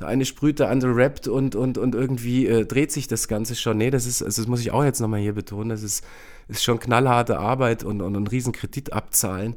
[0.00, 3.54] der eine sprüht, der andere rappt und, und, und irgendwie äh, dreht sich das Ganze
[3.54, 3.78] schon.
[3.78, 6.04] Nee, das ist, also das muss ich auch jetzt nochmal hier betonen, das ist,
[6.48, 9.56] ist schon knallharte Arbeit und, und einen riesen Kredit abzahlen.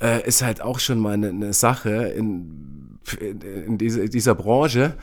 [0.00, 2.66] Äh, ist halt auch schon mal eine, eine Sache in
[3.14, 4.94] in diese, dieser Branche.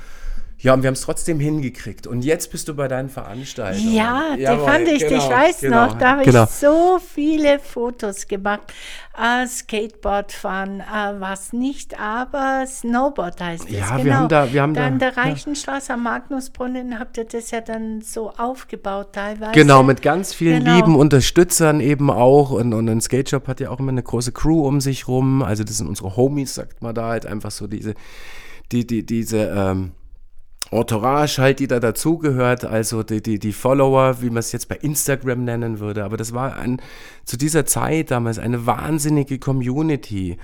[0.63, 2.07] Ja, und wir haben es trotzdem hingekriegt.
[2.07, 3.93] Und jetzt bist du bei deinen Veranstaltungen.
[3.93, 6.45] Ja, die fand ich, genau, ich weiß genau, noch, da habe genau.
[6.45, 8.61] ich so viele Fotos gemacht.
[9.21, 13.71] Äh, Skateboard fahren, äh, was nicht, aber Snowboard heißt es.
[13.71, 14.05] Ja, genau.
[14.05, 14.87] wir haben da, wir haben da.
[14.87, 19.51] An der Reichenstraße am Magnusbrunnen habt ihr das ja dann so aufgebaut teilweise.
[19.51, 20.77] Genau, mit ganz vielen genau.
[20.77, 22.51] lieben Unterstützern eben auch.
[22.51, 25.43] Und, und ein Skateshop hat ja auch immer eine große Crew um sich rum.
[25.43, 27.95] Also das sind unsere Homies, sagt man da halt einfach so diese,
[28.71, 29.91] die, die, diese, ähm,
[30.71, 34.75] Entourage halt, die da dazugehört, also die, die, die Follower, wie man es jetzt bei
[34.75, 36.03] Instagram nennen würde.
[36.03, 36.81] Aber das war ein,
[37.25, 40.37] zu dieser Zeit damals eine wahnsinnige Community.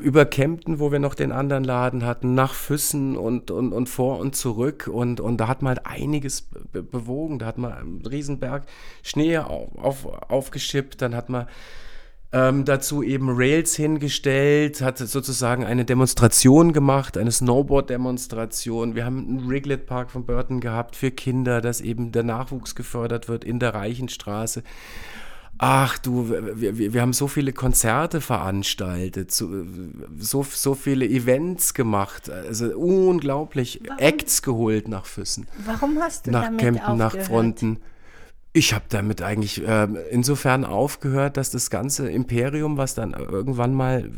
[0.00, 4.18] Über Kempten, wo wir noch den anderen Laden hatten, nach Füssen und, und, und vor
[4.18, 4.88] und zurück.
[4.90, 7.38] Und, und da hat man halt einiges bewogen.
[7.38, 8.64] Da hat man einen Riesenberg
[9.02, 11.48] Schnee auf, auf, aufgeschippt, dann hat man
[12.30, 18.94] ähm, dazu eben Rails hingestellt, hat sozusagen eine Demonstration gemacht, eine Snowboard-Demonstration.
[18.94, 23.28] Wir haben einen Riglet Park von Burton gehabt für Kinder, dass eben der Nachwuchs gefördert
[23.28, 24.62] wird in der Reichenstraße.
[25.60, 29.48] Ach du, wir, wir, wir haben so viele Konzerte veranstaltet, so,
[30.16, 33.98] so, so viele Events gemacht, also unglaublich Warum?
[33.98, 35.48] Acts geholt nach Füssen.
[35.66, 37.14] Warum hast du nach damit Campen, aufgehört?
[37.14, 37.78] nach Fronten.
[38.52, 44.10] Ich habe damit eigentlich äh, insofern aufgehört, dass das ganze Imperium, was dann irgendwann mal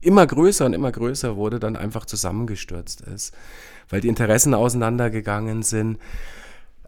[0.00, 3.34] immer größer und immer größer wurde, dann einfach zusammengestürzt ist,
[3.88, 5.98] weil die Interessen auseinandergegangen sind.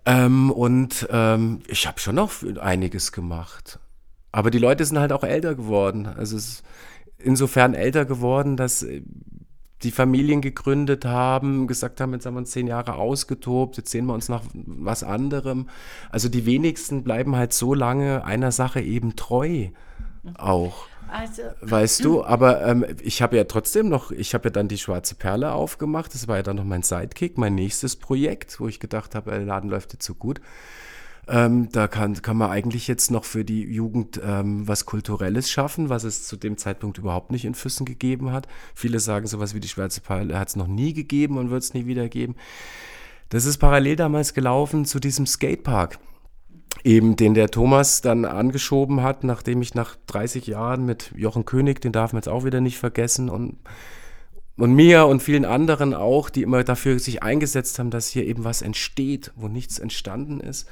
[0.05, 3.81] Ähm, und ähm, ich habe schon noch einiges gemacht.
[4.31, 6.07] Aber die Leute sind halt auch älter geworden.
[6.07, 6.63] Also es ist
[7.19, 8.87] insofern älter geworden, dass
[9.83, 14.07] die Familien gegründet haben, gesagt haben, jetzt haben wir uns zehn Jahre ausgetobt, jetzt sehen
[14.07, 15.69] wir uns nach was anderem.
[16.11, 19.69] Also die wenigsten bleiben halt so lange einer Sache eben treu
[20.35, 20.87] auch.
[21.09, 24.79] Also, weißt du, aber ähm, ich habe ja trotzdem noch, ich habe ja dann die
[24.79, 28.81] Schwarze Perle aufgemacht, das war ja dann noch mein Sidekick, mein nächstes Projekt, wo ich
[28.81, 30.41] gedacht habe, der Laden läuft jetzt so gut.
[31.29, 35.89] Ähm, da kann, kann man eigentlich jetzt noch für die Jugend ähm, was Kulturelles schaffen,
[35.89, 38.47] was es zu dem Zeitpunkt überhaupt nicht in Füssen gegeben hat.
[38.75, 41.75] Viele sagen sowas wie die Schwarze Perle hat es noch nie gegeben und wird es
[41.75, 42.37] nie wieder geben.
[43.29, 45.99] Das ist parallel damals gelaufen zu diesem Skatepark
[46.85, 51.81] eben den der Thomas dann angeschoben hat, nachdem ich nach 30 Jahren mit Jochen König,
[51.81, 53.59] den darf man jetzt auch wieder nicht vergessen, und,
[54.57, 58.45] und mir und vielen anderen auch, die immer dafür sich eingesetzt haben, dass hier eben
[58.45, 60.69] was entsteht, wo nichts entstanden ist.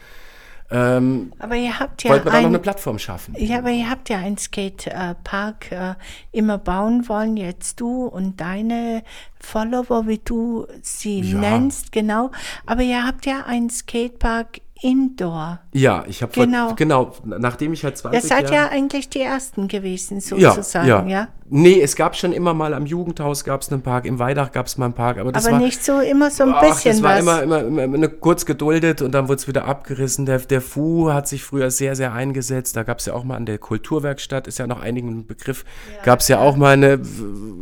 [0.70, 3.34] Ähm, aber ihr habt ja wollten wir ein, da noch eine Plattform schaffen.
[3.38, 5.94] Ja, aber ihr habt ja einen Skatepark äh,
[6.32, 9.02] immer bauen wollen, jetzt du und deine
[9.38, 11.38] Follower, wie du sie ja.
[11.38, 12.30] nennst, genau.
[12.66, 15.60] Aber ihr habt ja einen Skatepark Indoor.
[15.72, 16.74] Ja, ich habe genau.
[16.74, 21.02] genau, nachdem ich halt 20 Ihr seid Jahre, ja eigentlich die Ersten gewesen, sozusagen, ja,
[21.02, 21.08] ja.
[21.08, 21.28] ja?
[21.48, 24.66] Nee, es gab schon immer mal am Jugendhaus gab es einen Park, im Weidach gab
[24.66, 25.62] es mal einen Park, aber das aber war...
[25.62, 27.20] nicht so immer so ein ach, bisschen das war was.
[27.22, 30.26] immer, immer, immer, immer kurz geduldet und dann wurde es wieder abgerissen.
[30.26, 33.36] Der, der Fu hat sich früher sehr, sehr eingesetzt, da gab es ja auch mal
[33.36, 35.64] an der Kulturwerkstatt, ist ja noch einigen ein Begriff,
[35.96, 37.00] ja, gab es ja auch mal eine,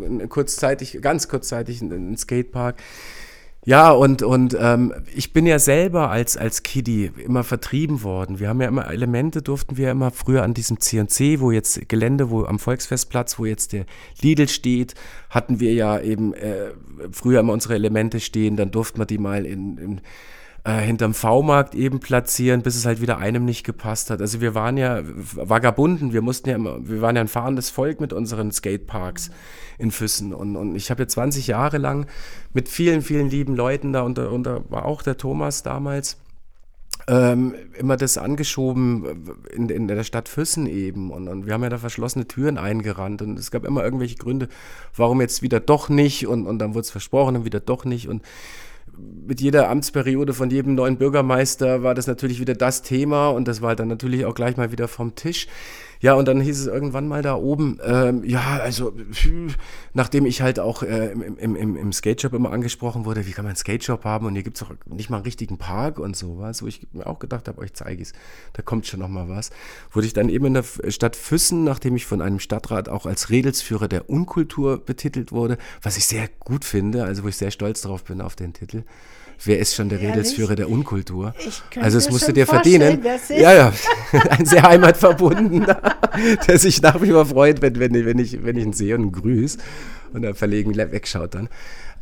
[0.04, 2.82] eine kurzzeitig, ganz kurzzeitig einen Skatepark.
[3.64, 8.40] Ja, und, und ähm, ich bin ja selber als, als Kiddie immer vertrieben worden.
[8.40, 12.31] Wir haben ja immer Elemente, durften wir immer früher an diesem CNC, wo jetzt Gelände,
[12.31, 13.87] wo am Volksfestplatz, wo jetzt der
[14.20, 14.94] Lidl steht,
[15.31, 16.72] hatten wir ja eben äh,
[17.12, 20.01] früher immer unsere Elemente stehen, dann durften wir die mal in, in
[20.64, 24.20] äh, hinterm V-Markt eben platzieren, bis es halt wieder einem nicht gepasst hat.
[24.20, 28.01] Also wir waren ja Vagabunden, wir mussten ja immer, wir waren ja ein fahrendes Volk
[28.01, 29.31] mit unseren Skateparks
[29.79, 30.33] in Füssen.
[30.33, 32.07] Und, und ich habe ja 20 Jahre lang
[32.53, 36.18] mit vielen, vielen lieben Leuten da, und da war auch der Thomas damals,
[37.09, 41.11] ähm, immer das angeschoben in, in, der Stadt Füssen eben.
[41.11, 43.22] Und, und, wir haben ja da verschlossene Türen eingerannt.
[43.22, 44.48] Und es gab immer irgendwelche Gründe,
[44.94, 46.27] warum jetzt wieder doch nicht.
[46.29, 48.09] Und, und dann wurde es versprochen und wieder doch nicht.
[48.09, 48.22] Und
[48.96, 53.62] mit jeder Amtsperiode von jedem neuen Bürgermeister war das natürlich wieder das Thema und das
[53.62, 55.46] war dann natürlich auch gleich mal wieder vom Tisch.
[56.02, 58.92] Ja, und dann hieß es irgendwann mal da oben, ähm, ja, also
[59.94, 63.50] nachdem ich halt auch äh, im, im, im, Skate-Shop immer angesprochen wurde, wie kann man
[63.50, 66.60] einen Skate-Shop haben und hier gibt es doch nicht mal einen richtigen Park und sowas,
[66.60, 68.14] wo ich mir auch gedacht habe, euch zeige ich es,
[68.52, 69.50] da kommt schon noch mal was.
[69.92, 73.30] Wurde ich dann eben in der Stadt Füssen, nachdem ich von einem Stadtrat auch als
[73.30, 77.80] Redelsführer der Unkultur betitelt wurde, was ich sehr gut finde, also wo ich sehr stolz
[77.80, 78.82] drauf bin auf den Titel.
[79.44, 80.16] Wer ist schon der Ehrlich?
[80.16, 81.35] Redelsführer der Unkultur?
[81.81, 83.05] Also es musst du dir verdienen.
[83.28, 83.72] Ja, ja,
[84.31, 85.81] ein sehr heimatverbundener,
[86.46, 89.02] der sich nach wie vor freut, wenn, wenn, wenn, ich, wenn ich ihn sehe und
[89.02, 89.59] ihn grüße
[90.12, 91.48] und er verlegen wegschaut dann.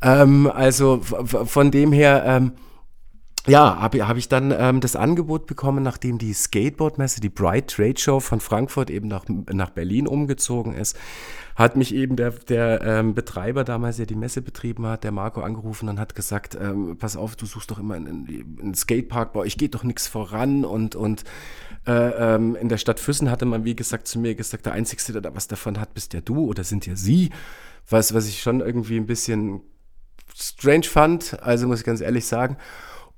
[0.02, 2.24] Ähm, also von dem her...
[2.26, 2.52] Ähm,
[3.46, 7.98] ja, habe hab ich dann ähm, das Angebot bekommen, nachdem die Skateboardmesse, die Bright Trade
[7.98, 10.96] Show von Frankfurt eben nach, nach Berlin umgezogen ist,
[11.56, 15.40] hat mich eben der, der ähm, Betreiber damals, der die Messe betrieben hat, der Marco
[15.40, 19.40] angerufen und hat gesagt, ähm, pass auf, du suchst doch immer einen, einen Skatepark, bei
[19.40, 21.24] euch geht doch nichts voran und, und
[21.86, 25.12] äh, ähm, in der Stadt Füssen hatte man, wie gesagt, zu mir gesagt, der Einzige,
[25.12, 27.30] der da was davon hat, bist ja du oder sind ja sie,
[27.88, 29.62] was, was ich schon irgendwie ein bisschen
[30.34, 32.56] strange fand, also muss ich ganz ehrlich sagen.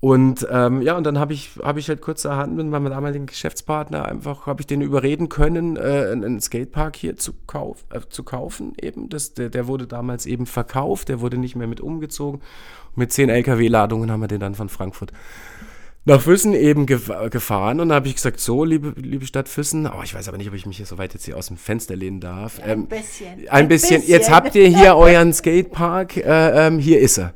[0.04, 4.04] Und ähm, ja, und dann habe ich, hab ich halt kurzerhand mit meinem damaligen Geschäftspartner
[4.04, 8.72] einfach, habe ich den überreden können, äh, einen Skatepark hier zu, kauf, äh, zu kaufen
[8.82, 9.10] eben.
[9.10, 12.40] Das, der, der wurde damals eben verkauft, der wurde nicht mehr mit umgezogen.
[12.96, 15.12] Mit zehn LKW-Ladungen haben wir den dann von Frankfurt
[16.04, 20.02] nach Füssen eben gefahren und da habe ich gesagt, so, liebe, liebe Stadt Füssen, oh,
[20.02, 21.94] ich weiß aber nicht, ob ich mich hier so weit jetzt hier aus dem Fenster
[21.94, 22.58] lehnen darf.
[22.58, 23.38] Ja, ein ähm, bisschen.
[23.38, 24.00] Ein, ein bisschen.
[24.00, 24.10] bisschen.
[24.10, 27.34] Jetzt habt ihr hier euren Skatepark, äh, ähm, hier ist er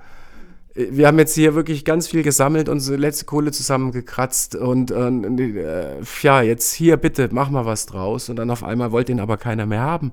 [0.77, 6.43] wir haben jetzt hier wirklich ganz viel gesammelt, unsere letzte Kohle zusammengekratzt und äh, ja,
[6.43, 8.29] jetzt hier bitte, mach mal was draus.
[8.29, 10.13] Und dann auf einmal wollte ihn aber keiner mehr haben.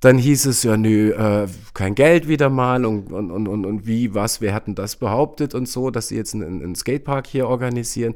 [0.00, 3.86] Dann hieß es ja, nö, äh, kein Geld wieder mal und, und, und, und, und
[3.86, 7.48] wie, was, wer hatten das behauptet und so, dass sie jetzt einen, einen Skatepark hier
[7.48, 8.14] organisieren.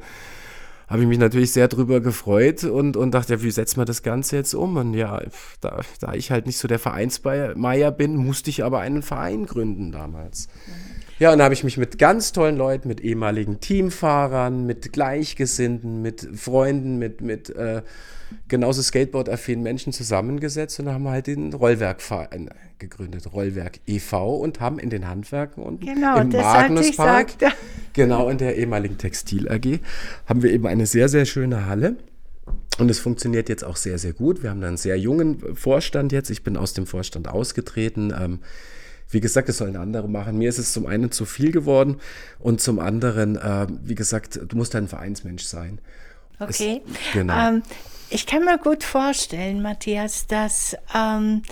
[0.87, 4.03] Habe ich mich natürlich sehr drüber gefreut und, und dachte, ja, wie setzt man das
[4.03, 4.77] Ganze jetzt um?
[4.79, 5.21] Und ja,
[5.61, 9.93] da, da ich halt nicht so der Vereinsmeier bin, musste ich aber einen Verein gründen
[9.93, 10.49] damals.
[10.67, 10.98] Mhm.
[11.19, 16.01] Ja, und da habe ich mich mit ganz tollen Leuten, mit ehemaligen Teamfahrern, mit Gleichgesinnten,
[16.01, 17.83] mit Freunden, mit, mit äh,
[18.47, 24.37] genauso Skateboard-affinen Menschen zusammengesetzt und haben halt den Rollwerkverein gegründet, Rollwerk e.V.
[24.37, 27.33] und haben in den Handwerken und genau, im Magnuspark,
[27.95, 29.81] genau in der ehemaligen Textil AG,
[30.27, 31.97] haben wir eben eine sehr, sehr schöne Halle.
[32.79, 34.45] Und es funktioniert jetzt auch sehr, sehr gut.
[34.45, 36.31] Wir haben einen sehr jungen Vorstand jetzt.
[36.31, 38.15] Ich bin aus dem Vorstand ausgetreten.
[38.17, 38.39] Ähm,
[39.11, 40.39] wie gesagt, das sollen andere machen.
[40.39, 41.97] Mir ist es zum einen zu viel geworden
[42.39, 45.81] und zum anderen, äh, wie gesagt, du musst ein Vereinsmensch sein.
[46.39, 46.83] Okay.
[46.87, 47.49] Es, genau.
[47.49, 47.63] Ähm,
[48.11, 51.43] ich kann mir gut vorstellen, Matthias, dass ähm,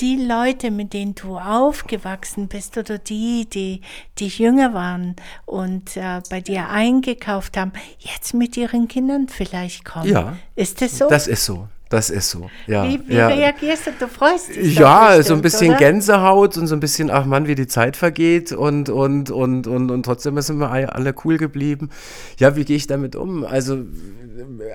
[0.00, 3.82] die Leute, mit denen du aufgewachsen bist oder die, die,
[4.18, 10.08] die jünger waren und äh, bei dir eingekauft haben, jetzt mit ihren Kindern vielleicht kommen.
[10.08, 10.36] Ja.
[10.56, 11.08] Ist das so?
[11.08, 11.68] Das ist so.
[11.90, 12.88] Das ist so, ja.
[12.88, 13.26] Wie, wie ja.
[13.26, 13.90] reagierst du?
[13.98, 14.78] Du freust dich.
[14.78, 15.78] Ja, bestimmt, so ein bisschen oder?
[15.78, 19.90] Gänsehaut und so ein bisschen, ach Mann, wie die Zeit vergeht und, und, und, und,
[19.90, 21.90] und trotzdem sind wir alle cool geblieben.
[22.38, 23.44] Ja, wie gehe ich damit um?
[23.44, 23.84] Also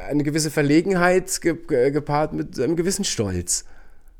[0.09, 3.63] eine gewisse Verlegenheit gepaart mit einem gewissen Stolz.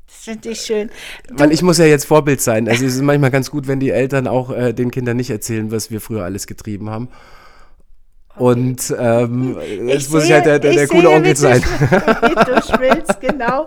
[0.06, 0.88] Das finde ich schön.
[1.28, 2.66] Du Weil ich muss ja jetzt Vorbild sein.
[2.66, 5.70] Also es ist manchmal ganz gut, wenn die Eltern auch äh, den Kindern nicht erzählen,
[5.70, 7.10] was wir früher alles getrieben haben.
[8.36, 9.56] Und ähm,
[9.88, 11.62] es muss ja der, der, der coole Onkel sein.
[11.86, 13.64] Du, du schwillst, genau.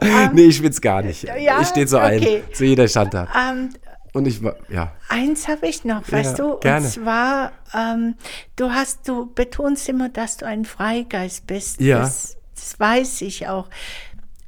[0.00, 1.24] Um, nee, ich schwitze gar nicht.
[1.24, 2.42] Ja, ich stehe so okay.
[2.48, 3.28] ein, zu jeder Standard.
[3.34, 3.70] Um, ähm,
[4.12, 4.92] und ich war, ja.
[5.08, 6.86] Eins habe ich noch, weißt ja, du, gerne.
[6.86, 8.14] und zwar, ähm,
[8.56, 11.80] du hast, du betonst immer, dass du ein Freigeist bist.
[11.80, 12.00] Ja.
[12.00, 13.68] Das, das weiß ich auch.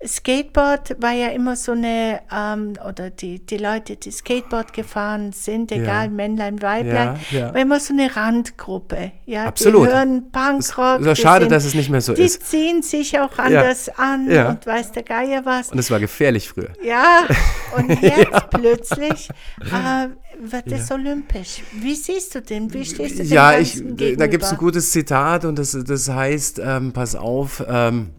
[0.06, 5.72] Skateboard war ja immer so eine, ähm, oder die, die Leute, die Skateboard gefahren sind,
[5.72, 6.10] egal ja.
[6.10, 7.54] Männlein, Weiblein, ja, ja.
[7.54, 9.12] war immer so eine Randgruppe.
[9.24, 9.88] Ja, Absolut.
[9.88, 11.00] Die hören Punkrock.
[11.00, 12.40] Es ist schade, sind, dass es nicht mehr so die ist.
[12.40, 15.70] Die ziehen sich auch anders an und weiß der Geier was.
[15.70, 16.70] Und es war gefährlich früher.
[16.82, 17.26] Ja,
[17.76, 21.62] und jetzt plötzlich äh, wird es olympisch.
[21.72, 22.72] Wie siehst du den?
[22.72, 23.82] Wie stehst du dem Ja, ich,
[24.16, 28.10] da gibt es ein gutes Zitat und das, das heißt, ähm, pass auf, ähm,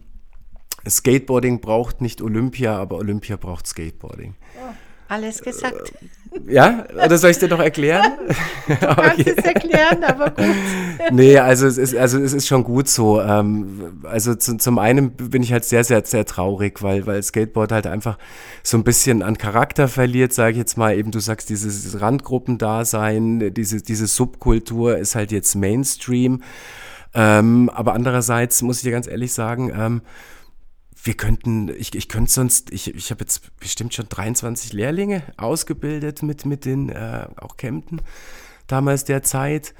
[0.88, 4.34] Skateboarding braucht nicht Olympia, aber Olympia braucht Skateboarding.
[4.56, 4.72] Oh,
[5.08, 5.92] alles gesagt.
[6.00, 8.12] Äh, ja, oder soll ich es dir noch erklären?
[8.68, 9.34] Du kannst okay.
[9.36, 10.46] es erklären, aber gut.
[11.12, 13.20] nee, also es ist, also es ist schon gut so.
[13.20, 17.70] Ähm, also zu, zum einen bin ich halt sehr, sehr, sehr traurig, weil, weil Skateboard
[17.70, 18.18] halt einfach
[18.64, 20.98] so ein bisschen an Charakter verliert, sage ich jetzt mal.
[20.98, 26.42] Eben, du sagst, dieses Randgruppendasein, diese, diese Subkultur ist halt jetzt Mainstream.
[27.14, 30.02] Ähm, aber andererseits muss ich dir ganz ehrlich sagen, ähm,
[31.06, 36.22] wir könnten, ich, ich könnte sonst, ich, ich habe jetzt bestimmt schon 23 Lehrlinge ausgebildet
[36.22, 38.00] mit, mit den äh, auch Kempten
[38.66, 39.74] damals der Zeit.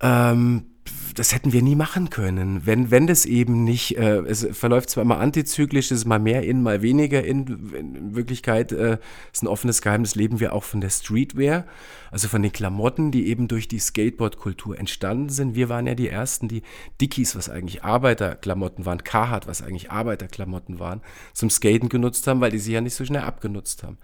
[0.00, 0.66] Ähm,
[1.14, 5.02] das hätten wir nie machen können, wenn, wenn das eben nicht, äh, es verläuft zwar
[5.02, 8.98] immer antizyklisch, es ist mal mehr in, mal weniger in, in Wirklichkeit äh,
[9.32, 11.64] ist ein offenes Geheimnis, leben wir auch von der Streetwear,
[12.10, 15.56] also von den Klamotten, die eben durch die Skateboard-Kultur entstanden sind.
[15.56, 16.62] Wir waren ja die Ersten, die
[17.00, 21.00] Dickies, was eigentlich Arbeiterklamotten waren, Carhartt, was eigentlich Arbeiterklamotten waren,
[21.32, 23.98] zum Skaten genutzt haben, weil die sie ja nicht so schnell abgenutzt haben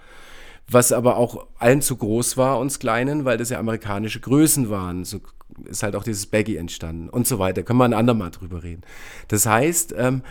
[0.66, 5.04] was aber auch allen zu groß war, uns Kleinen, weil das ja amerikanische Größen waren.
[5.04, 5.20] So
[5.64, 7.62] ist halt auch dieses Baggy entstanden und so weiter.
[7.62, 8.82] Können wir ein andermal drüber reden.
[9.28, 10.22] Das heißt, ähm,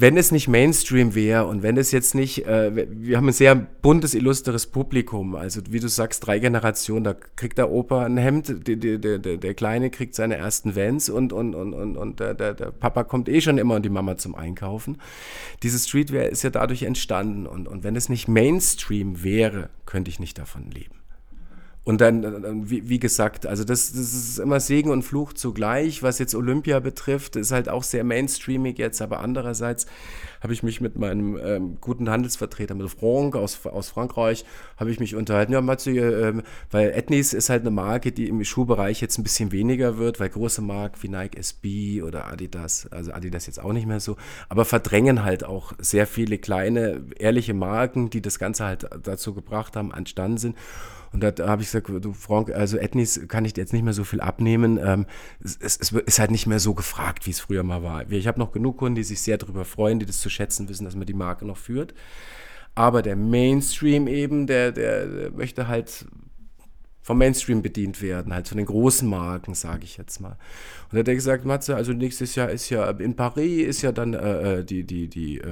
[0.00, 3.54] wenn es nicht Mainstream wäre und wenn es jetzt nicht, äh, wir haben ein sehr
[3.54, 8.66] buntes, illustres Publikum, also wie du sagst, drei Generationen, da kriegt der Opa ein Hemd,
[8.66, 12.32] der, der, der, der Kleine kriegt seine ersten Vans und, und, und, und, und der,
[12.32, 14.96] der, der Papa kommt eh schon immer und die Mama zum Einkaufen.
[15.62, 20.18] Diese Streetwear ist ja dadurch entstanden und, und wenn es nicht Mainstream wäre, könnte ich
[20.18, 20.99] nicht davon leben.
[21.82, 26.02] Und dann, wie, wie, gesagt, also das, das ist immer Segen und Fluch zugleich.
[26.02, 29.86] Was jetzt Olympia betrifft, ist halt auch sehr mainstreamig jetzt, aber andererseits
[30.42, 34.44] habe ich mich mit meinem ähm, guten Handelsvertreter, mit Franck aus, aus Frankreich,
[34.76, 35.52] habe ich mich unterhalten.
[35.52, 39.50] Ja, Matze, äh, weil Etnies ist halt eine Marke, die im Schuhbereich jetzt ein bisschen
[39.50, 43.86] weniger wird, weil große Marken wie Nike SB oder Adidas, also Adidas jetzt auch nicht
[43.86, 44.16] mehr so,
[44.50, 49.76] aber verdrängen halt auch sehr viele kleine, ehrliche Marken, die das Ganze halt dazu gebracht
[49.76, 50.56] haben, entstanden sind.
[51.12, 54.04] Und da habe ich gesagt, du Frank, also Ethnies kann ich jetzt nicht mehr so
[54.04, 54.78] viel abnehmen.
[54.82, 55.06] Ähm,
[55.42, 58.10] es, es, es, ist halt nicht mehr so gefragt, wie es früher mal war.
[58.10, 60.84] Ich habe noch genug Kunden, die sich sehr darüber freuen, die das zu schätzen wissen,
[60.84, 61.94] dass man die Marke noch führt.
[62.76, 66.06] Aber der Mainstream eben, der, der, der möchte halt
[67.02, 70.36] vom Mainstream bedient werden, halt von den großen Marken, sage ich jetzt mal.
[70.90, 73.90] Und da hat er gesagt, Matze, also nächstes Jahr ist ja in Paris ist ja
[73.90, 75.44] dann äh, äh, die, die, die, äh,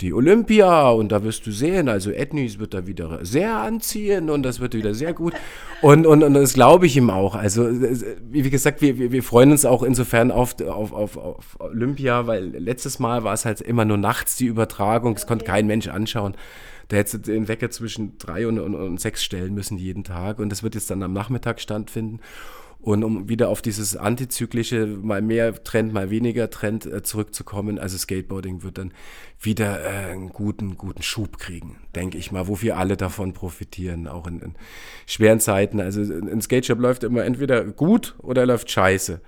[0.00, 4.42] die Olympia und da wirst du sehen, also Ethnies wird da wieder sehr anziehen und
[4.42, 5.34] das wird wieder sehr gut.
[5.80, 7.34] Und, und, und das glaube ich ihm auch.
[7.34, 12.26] Also, wie gesagt, wir, wir, wir freuen uns auch insofern auf, auf, auf, auf Olympia,
[12.26, 15.88] weil letztes Mal war es halt immer nur nachts die Übertragung, es konnte kein Mensch
[15.88, 16.34] anschauen.
[16.88, 20.50] Da hätte den Wecker zwischen drei und, und, und sechs stellen müssen jeden Tag und
[20.50, 22.20] das wird jetzt dann am Nachmittag stattfinden.
[22.78, 27.98] Und um wieder auf dieses antizyklische, mal mehr Trend, mal weniger Trend äh, zurückzukommen, also
[27.98, 28.92] Skateboarding wird dann
[29.40, 34.06] wieder äh, einen guten, guten Schub kriegen, denke ich mal, wo wir alle davon profitieren,
[34.06, 34.54] auch in, in
[35.06, 35.80] schweren Zeiten.
[35.80, 39.20] Also ein Skateshop läuft immer entweder gut oder läuft scheiße.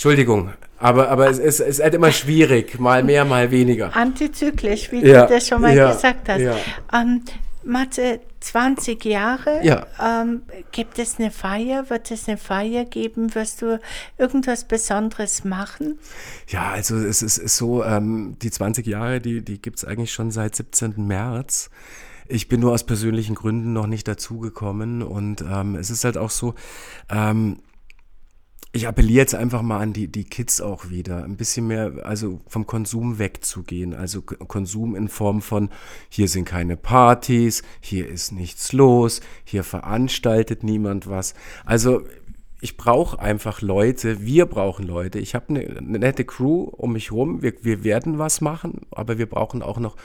[0.00, 0.48] Entschuldigung,
[0.78, 3.94] aber, aber es, es, es ist halt immer schwierig, mal mehr, mal weniger.
[3.94, 6.40] Antizyklisch, wie ja, du das schon mal ja, gesagt hast.
[6.40, 6.56] Ja.
[6.90, 7.20] Ähm,
[7.64, 9.60] Mathe, 20 Jahre.
[9.62, 9.86] Ja.
[10.02, 10.40] Ähm,
[10.72, 11.90] gibt es eine Feier?
[11.90, 13.34] Wird es eine Feier geben?
[13.34, 13.78] Wirst du
[14.16, 15.98] irgendwas Besonderes machen?
[16.48, 20.14] Ja, also es ist, ist so, ähm, die 20 Jahre, die, die gibt es eigentlich
[20.14, 20.94] schon seit 17.
[20.96, 21.68] März.
[22.26, 26.30] Ich bin nur aus persönlichen Gründen noch nicht dazugekommen und ähm, es ist halt auch
[26.30, 26.54] so,
[27.10, 27.58] ähm,
[28.72, 32.40] ich appelliere jetzt einfach mal an die, die Kids auch wieder, ein bisschen mehr, also
[32.46, 33.94] vom Konsum wegzugehen.
[33.94, 35.70] Also Konsum in Form von,
[36.08, 41.34] hier sind keine Partys, hier ist nichts los, hier veranstaltet niemand was.
[41.64, 42.02] Also
[42.60, 45.18] ich brauche einfach Leute, wir brauchen Leute.
[45.18, 49.18] Ich habe eine, eine, nette Crew um mich rum, wir, wir werden was machen, aber
[49.18, 49.96] wir brauchen auch noch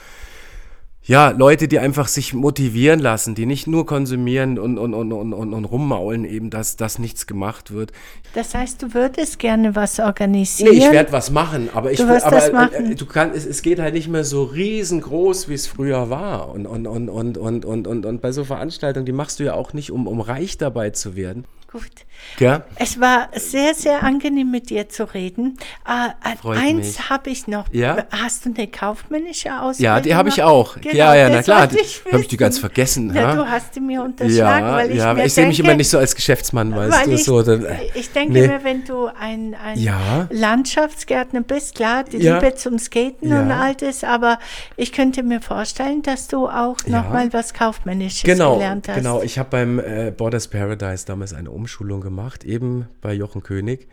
[1.06, 5.32] ja, Leute, die einfach sich motivieren lassen, die nicht nur konsumieren und, und, und, und,
[5.32, 7.92] und, und rummaulen, eben, dass, dass nichts gemacht wird.
[8.34, 10.72] Das heißt, du würdest gerne was organisieren?
[10.72, 12.92] Nee, ich werde was machen, aber ich du will, aber, das machen.
[12.92, 16.50] Äh, du kann, es, es geht halt nicht mehr so riesengroß, wie es früher war.
[16.50, 19.54] Und, und, und, und, und, und, und, und bei so Veranstaltungen, die machst du ja
[19.54, 21.44] auch nicht, um, um reich dabei zu werden.
[21.76, 22.06] Gut.
[22.38, 22.64] Ja?
[22.76, 25.58] Es war sehr, sehr angenehm mit dir zu reden.
[25.86, 27.66] Äh, eins habe ich noch.
[27.72, 28.06] Ja?
[28.10, 29.94] Hast du eine kaufmännische Ausbildung?
[29.96, 30.80] Ja, die habe ich auch.
[30.80, 31.62] Genau, ja, ja, na klar.
[31.62, 33.14] Habe ich die ganz vergessen.
[33.14, 35.74] Ja, du hast die mir unterschlagen, ja, weil ich ja, mir ich sehe mich immer
[35.74, 37.12] nicht so als Geschäftsmann, weißt du.
[37.12, 38.48] Ich, so, dann, ich denke nee.
[38.48, 40.28] mir, wenn du ein, ein ja.
[40.30, 42.38] Landschaftsgärtner bist, klar, die ja.
[42.38, 44.38] Liebe zum Skaten und all das, aber
[44.76, 48.96] ich könnte mir vorstellen, dass du auch noch mal was Kaufmännisches genau, gelernt hast.
[48.96, 53.88] Genau, ich habe beim äh, Borders Paradise damals eine Umschulung gemacht, eben bei Jochen König,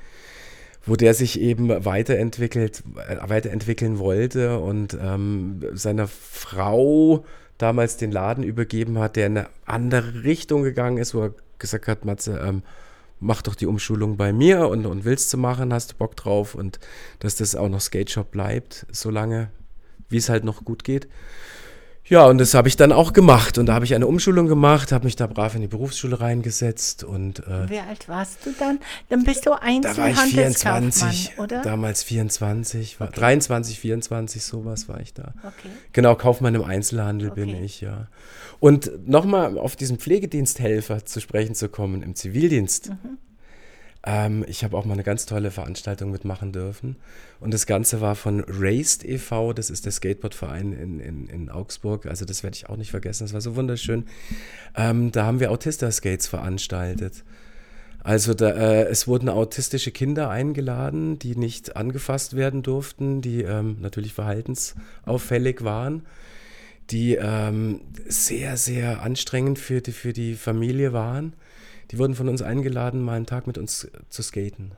[0.86, 7.26] wo der sich eben weiterentwickelt, äh, weiterentwickeln wollte und ähm, seiner Frau
[7.58, 11.88] damals den Laden übergeben hat, der in eine andere Richtung gegangen ist, wo er gesagt
[11.88, 12.64] hat, Matze, ähm,
[13.20, 16.56] mach doch die Umschulung bei mir und, und willst du machen, hast du Bock drauf
[16.56, 16.80] und
[17.20, 19.50] dass das auch noch Skate Shop bleibt, solange
[20.10, 21.08] wie es halt noch gut geht.
[22.06, 23.58] Ja, und das habe ich dann auch gemacht.
[23.58, 27.04] Und da habe ich eine Umschulung gemacht, habe mich da brav in die Berufsschule reingesetzt.
[27.04, 28.80] Und, äh, Wie alt warst du dann?
[29.10, 31.62] Dann bist du Da war ich 24, oder?
[31.62, 35.34] Damals 24, war, 23, 24, sowas war ich da.
[35.40, 35.70] Okay.
[35.94, 37.46] Genau, Kaufmann im Einzelhandel okay.
[37.46, 38.08] bin ich, ja.
[38.60, 42.90] Und nochmal auf diesen Pflegediensthelfer zu sprechen zu kommen im Zivildienst.
[42.90, 43.18] Mhm.
[44.06, 46.98] Ähm, ich habe auch mal eine ganz tolle Veranstaltung mitmachen dürfen.
[47.40, 52.06] Und das Ganze war von Raised e.V., das ist der Skateboardverein in, in, in Augsburg.
[52.06, 54.06] Also das werde ich auch nicht vergessen, das war so wunderschön.
[54.76, 57.24] Ähm, da haben wir Autista-Skates veranstaltet.
[58.04, 63.78] Also da, äh, es wurden autistische Kinder eingeladen, die nicht angefasst werden durften, die ähm,
[63.80, 66.06] natürlich verhaltensauffällig waren,
[66.90, 71.32] die ähm, sehr, sehr anstrengend für die, für die Familie waren
[71.94, 74.72] die wurden von uns eingeladen, mal einen Tag mit uns zu skaten.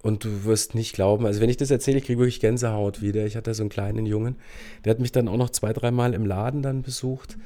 [0.00, 3.26] Und du wirst nicht glauben, also wenn ich das erzähle, ich kriege wirklich Gänsehaut wieder.
[3.26, 4.36] Ich hatte so einen kleinen Jungen,
[4.84, 7.36] der hat mich dann auch noch zwei, dreimal im Laden dann besucht.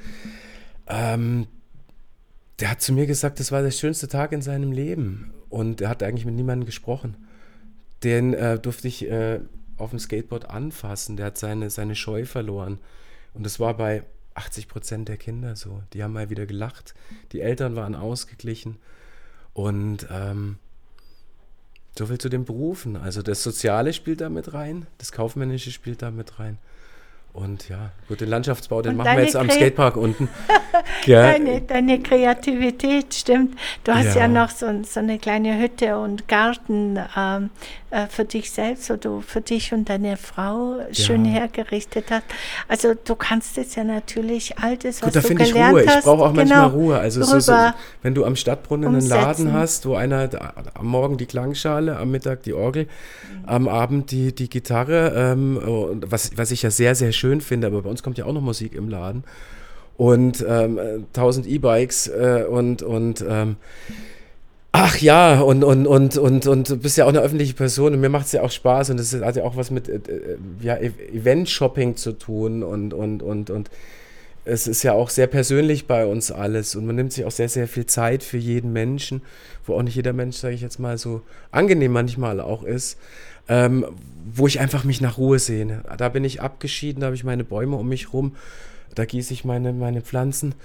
[0.87, 1.47] Ähm,
[2.59, 5.33] der hat zu mir gesagt, das war der schönste Tag in seinem Leben.
[5.49, 7.17] Und er hat eigentlich mit niemandem gesprochen.
[8.03, 9.39] Den äh, durfte ich äh,
[9.77, 11.17] auf dem Skateboard anfassen.
[11.17, 12.77] Der hat seine, seine Scheu verloren.
[13.33, 14.03] Und das war bei
[14.35, 15.81] 80 Prozent der Kinder so.
[15.93, 16.93] Die haben mal wieder gelacht.
[17.31, 18.77] Die Eltern waren ausgeglichen.
[19.53, 20.57] Und ähm,
[21.97, 22.97] so viel zu den Berufen.
[22.97, 26.57] Also das Soziale spielt da mit rein, das Kaufmännische spielt da mit rein.
[27.35, 30.29] Und ja, gut, den Landschaftsbau, den Und machen wir jetzt am Kre- Skatepark unten.
[31.05, 33.55] Deine, deine Kreativität, stimmt.
[33.83, 34.27] Du hast ja, Ja.
[34.27, 37.49] noch so, so eine kleine Hütte und Garten ähm,
[37.91, 41.33] äh, für dich selbst, wo du für dich und deine Frau schön Ja.
[41.41, 42.23] hergerichtet hast.
[42.67, 45.73] Also du kannst jetzt ja natürlich all das, was Gut, da du finde ich gelernt
[45.75, 45.83] Ruhe.
[45.83, 46.99] Ich hast, brauche auch manchmal genau, Ruhe.
[46.99, 47.53] Also so, so,
[48.01, 49.53] wenn du am Stadtbrunnen einen Laden umsetzen.
[49.53, 52.87] hast, wo einer da, am Morgen die Klangschale, am Mittag die Orgel,
[53.45, 57.81] am Abend die, die Gitarre, ähm, was, was ich ja sehr, sehr schön finde, aber
[57.81, 59.23] bei uns kommt ja auch noch Musik im Laden.
[59.97, 63.55] Und ähm, äh, 1000 E-Bikes äh, und, und ähm,
[64.77, 68.01] Ach ja, und, und, und, und, und du bist ja auch eine öffentliche Person und
[68.01, 70.37] mir macht es ja auch Spaß und das hat ja auch was mit äh, äh,
[70.59, 73.69] ja, E- Event-Shopping zu tun und, und, und, und
[74.43, 77.47] es ist ja auch sehr persönlich bei uns alles und man nimmt sich auch sehr,
[77.47, 79.21] sehr viel Zeit für jeden Menschen,
[79.65, 81.21] wo auch nicht jeder Mensch, sage ich jetzt mal, so
[81.51, 82.97] angenehm manchmal auch ist,
[83.47, 83.85] ähm,
[84.33, 85.83] wo ich einfach mich nach Ruhe sehne.
[85.97, 88.35] Da bin ich abgeschieden, da habe ich meine Bäume um mich rum,
[88.95, 90.55] da gieße ich meine, meine Pflanzen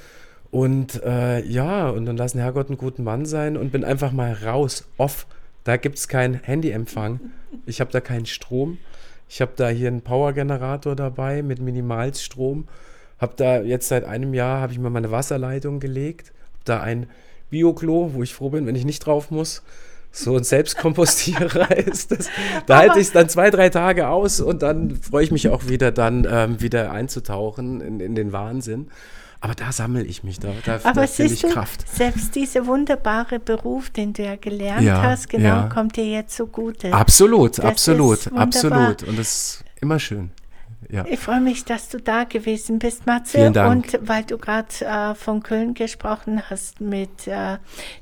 [0.50, 4.32] und äh, ja, und dann lassen Herrgott einen guten Mann sein und bin einfach mal
[4.32, 5.26] raus, off.
[5.64, 7.20] Da gibt es keinen Handyempfang.
[7.66, 8.78] Ich habe da keinen Strom.
[9.28, 12.66] Ich habe da hier einen Powergenerator dabei mit Minimalstrom.
[13.18, 16.32] Habe da jetzt seit einem Jahr, habe ich mir meine Wasserleitung gelegt.
[16.54, 17.06] Hab da ein
[17.50, 19.62] Bioklo, wo ich froh bin, wenn ich nicht drauf muss.
[20.12, 22.28] So ein Selbstkompostierer ist das.
[22.66, 25.68] Da halte ich es dann zwei, drei Tage aus und dann freue ich mich auch
[25.68, 28.88] wieder, dann ähm, wieder einzutauchen in, in den Wahnsinn.
[29.42, 31.88] Aber da sammle ich mich, da, da, da finde ich du, Kraft.
[31.88, 35.70] selbst dieser wunderbare Beruf, den du ja gelernt Ja, hast, genau, ja.
[35.72, 36.92] kommt dir jetzt zugute.
[36.92, 39.02] Absolut, Das absolut, absolut.
[39.04, 40.30] Und das ist immer schön.
[40.88, 41.04] Ja.
[41.06, 43.38] Ich freue mich, dass du da gewesen bist, Matze.
[43.38, 43.70] Vielen Dank.
[43.94, 47.58] Und weil du gerade äh, von Köln gesprochen hast mit äh,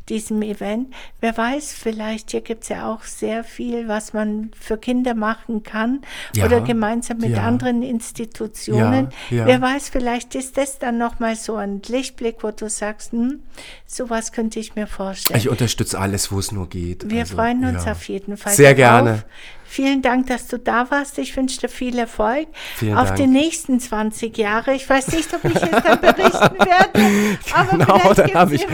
[0.08, 4.78] diesem Event, wer weiß, vielleicht hier gibt es ja auch sehr viel, was man für
[4.78, 6.02] Kinder machen kann
[6.34, 7.42] Ja, oder gemeinsam mit ja.
[7.42, 9.08] anderen Institutionen.
[9.28, 13.40] Wer weiß, vielleicht ist das dann nochmal so ein Lichtblick, wo du sagst, hm,
[13.86, 15.38] sowas könnte ich mir vorstellen.
[15.38, 17.10] Ich unterstütze alles, wo es nur geht.
[17.10, 18.52] Wir Also, freuen uns auf jeden Fall.
[18.52, 19.04] Sehr darauf.
[19.04, 19.24] gerne.
[19.70, 21.18] Vielen Dank, dass du da warst.
[21.18, 23.16] Ich wünsche dir viel Erfolg Vielen auf Dank.
[23.16, 24.72] die nächsten 20 Jahre.
[24.72, 28.66] Ich weiß nicht, ob ich es dann berichten werde, aber Genau, vielleicht dann habe ich,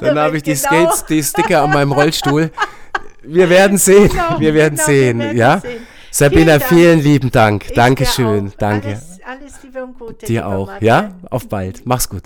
[0.00, 0.62] dann habe ich die, genau.
[0.68, 2.50] Skates, die Sticker an meinem Rollstuhl.
[3.22, 5.60] Wir werden sehen, Genau, wir werden genau, sehen, wir werden ja?
[5.60, 5.86] sehen.
[6.10, 6.68] Sabina, Vielen Dank.
[6.68, 7.64] vielen lieben Dank.
[7.68, 8.56] Ich Dankeschön, auch.
[8.58, 8.88] danke.
[8.88, 10.26] Alles, alles Liebe und Gute.
[10.26, 10.84] Dir auch, Matze.
[10.84, 11.10] ja?
[11.30, 11.80] Auf bald.
[11.86, 12.24] Mach's gut.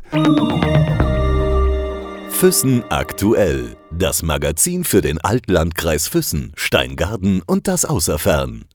[2.30, 3.76] Füssen aktuell.
[3.98, 8.66] Das Magazin für den Altlandkreis Füssen, Steingarten und das Außerfern.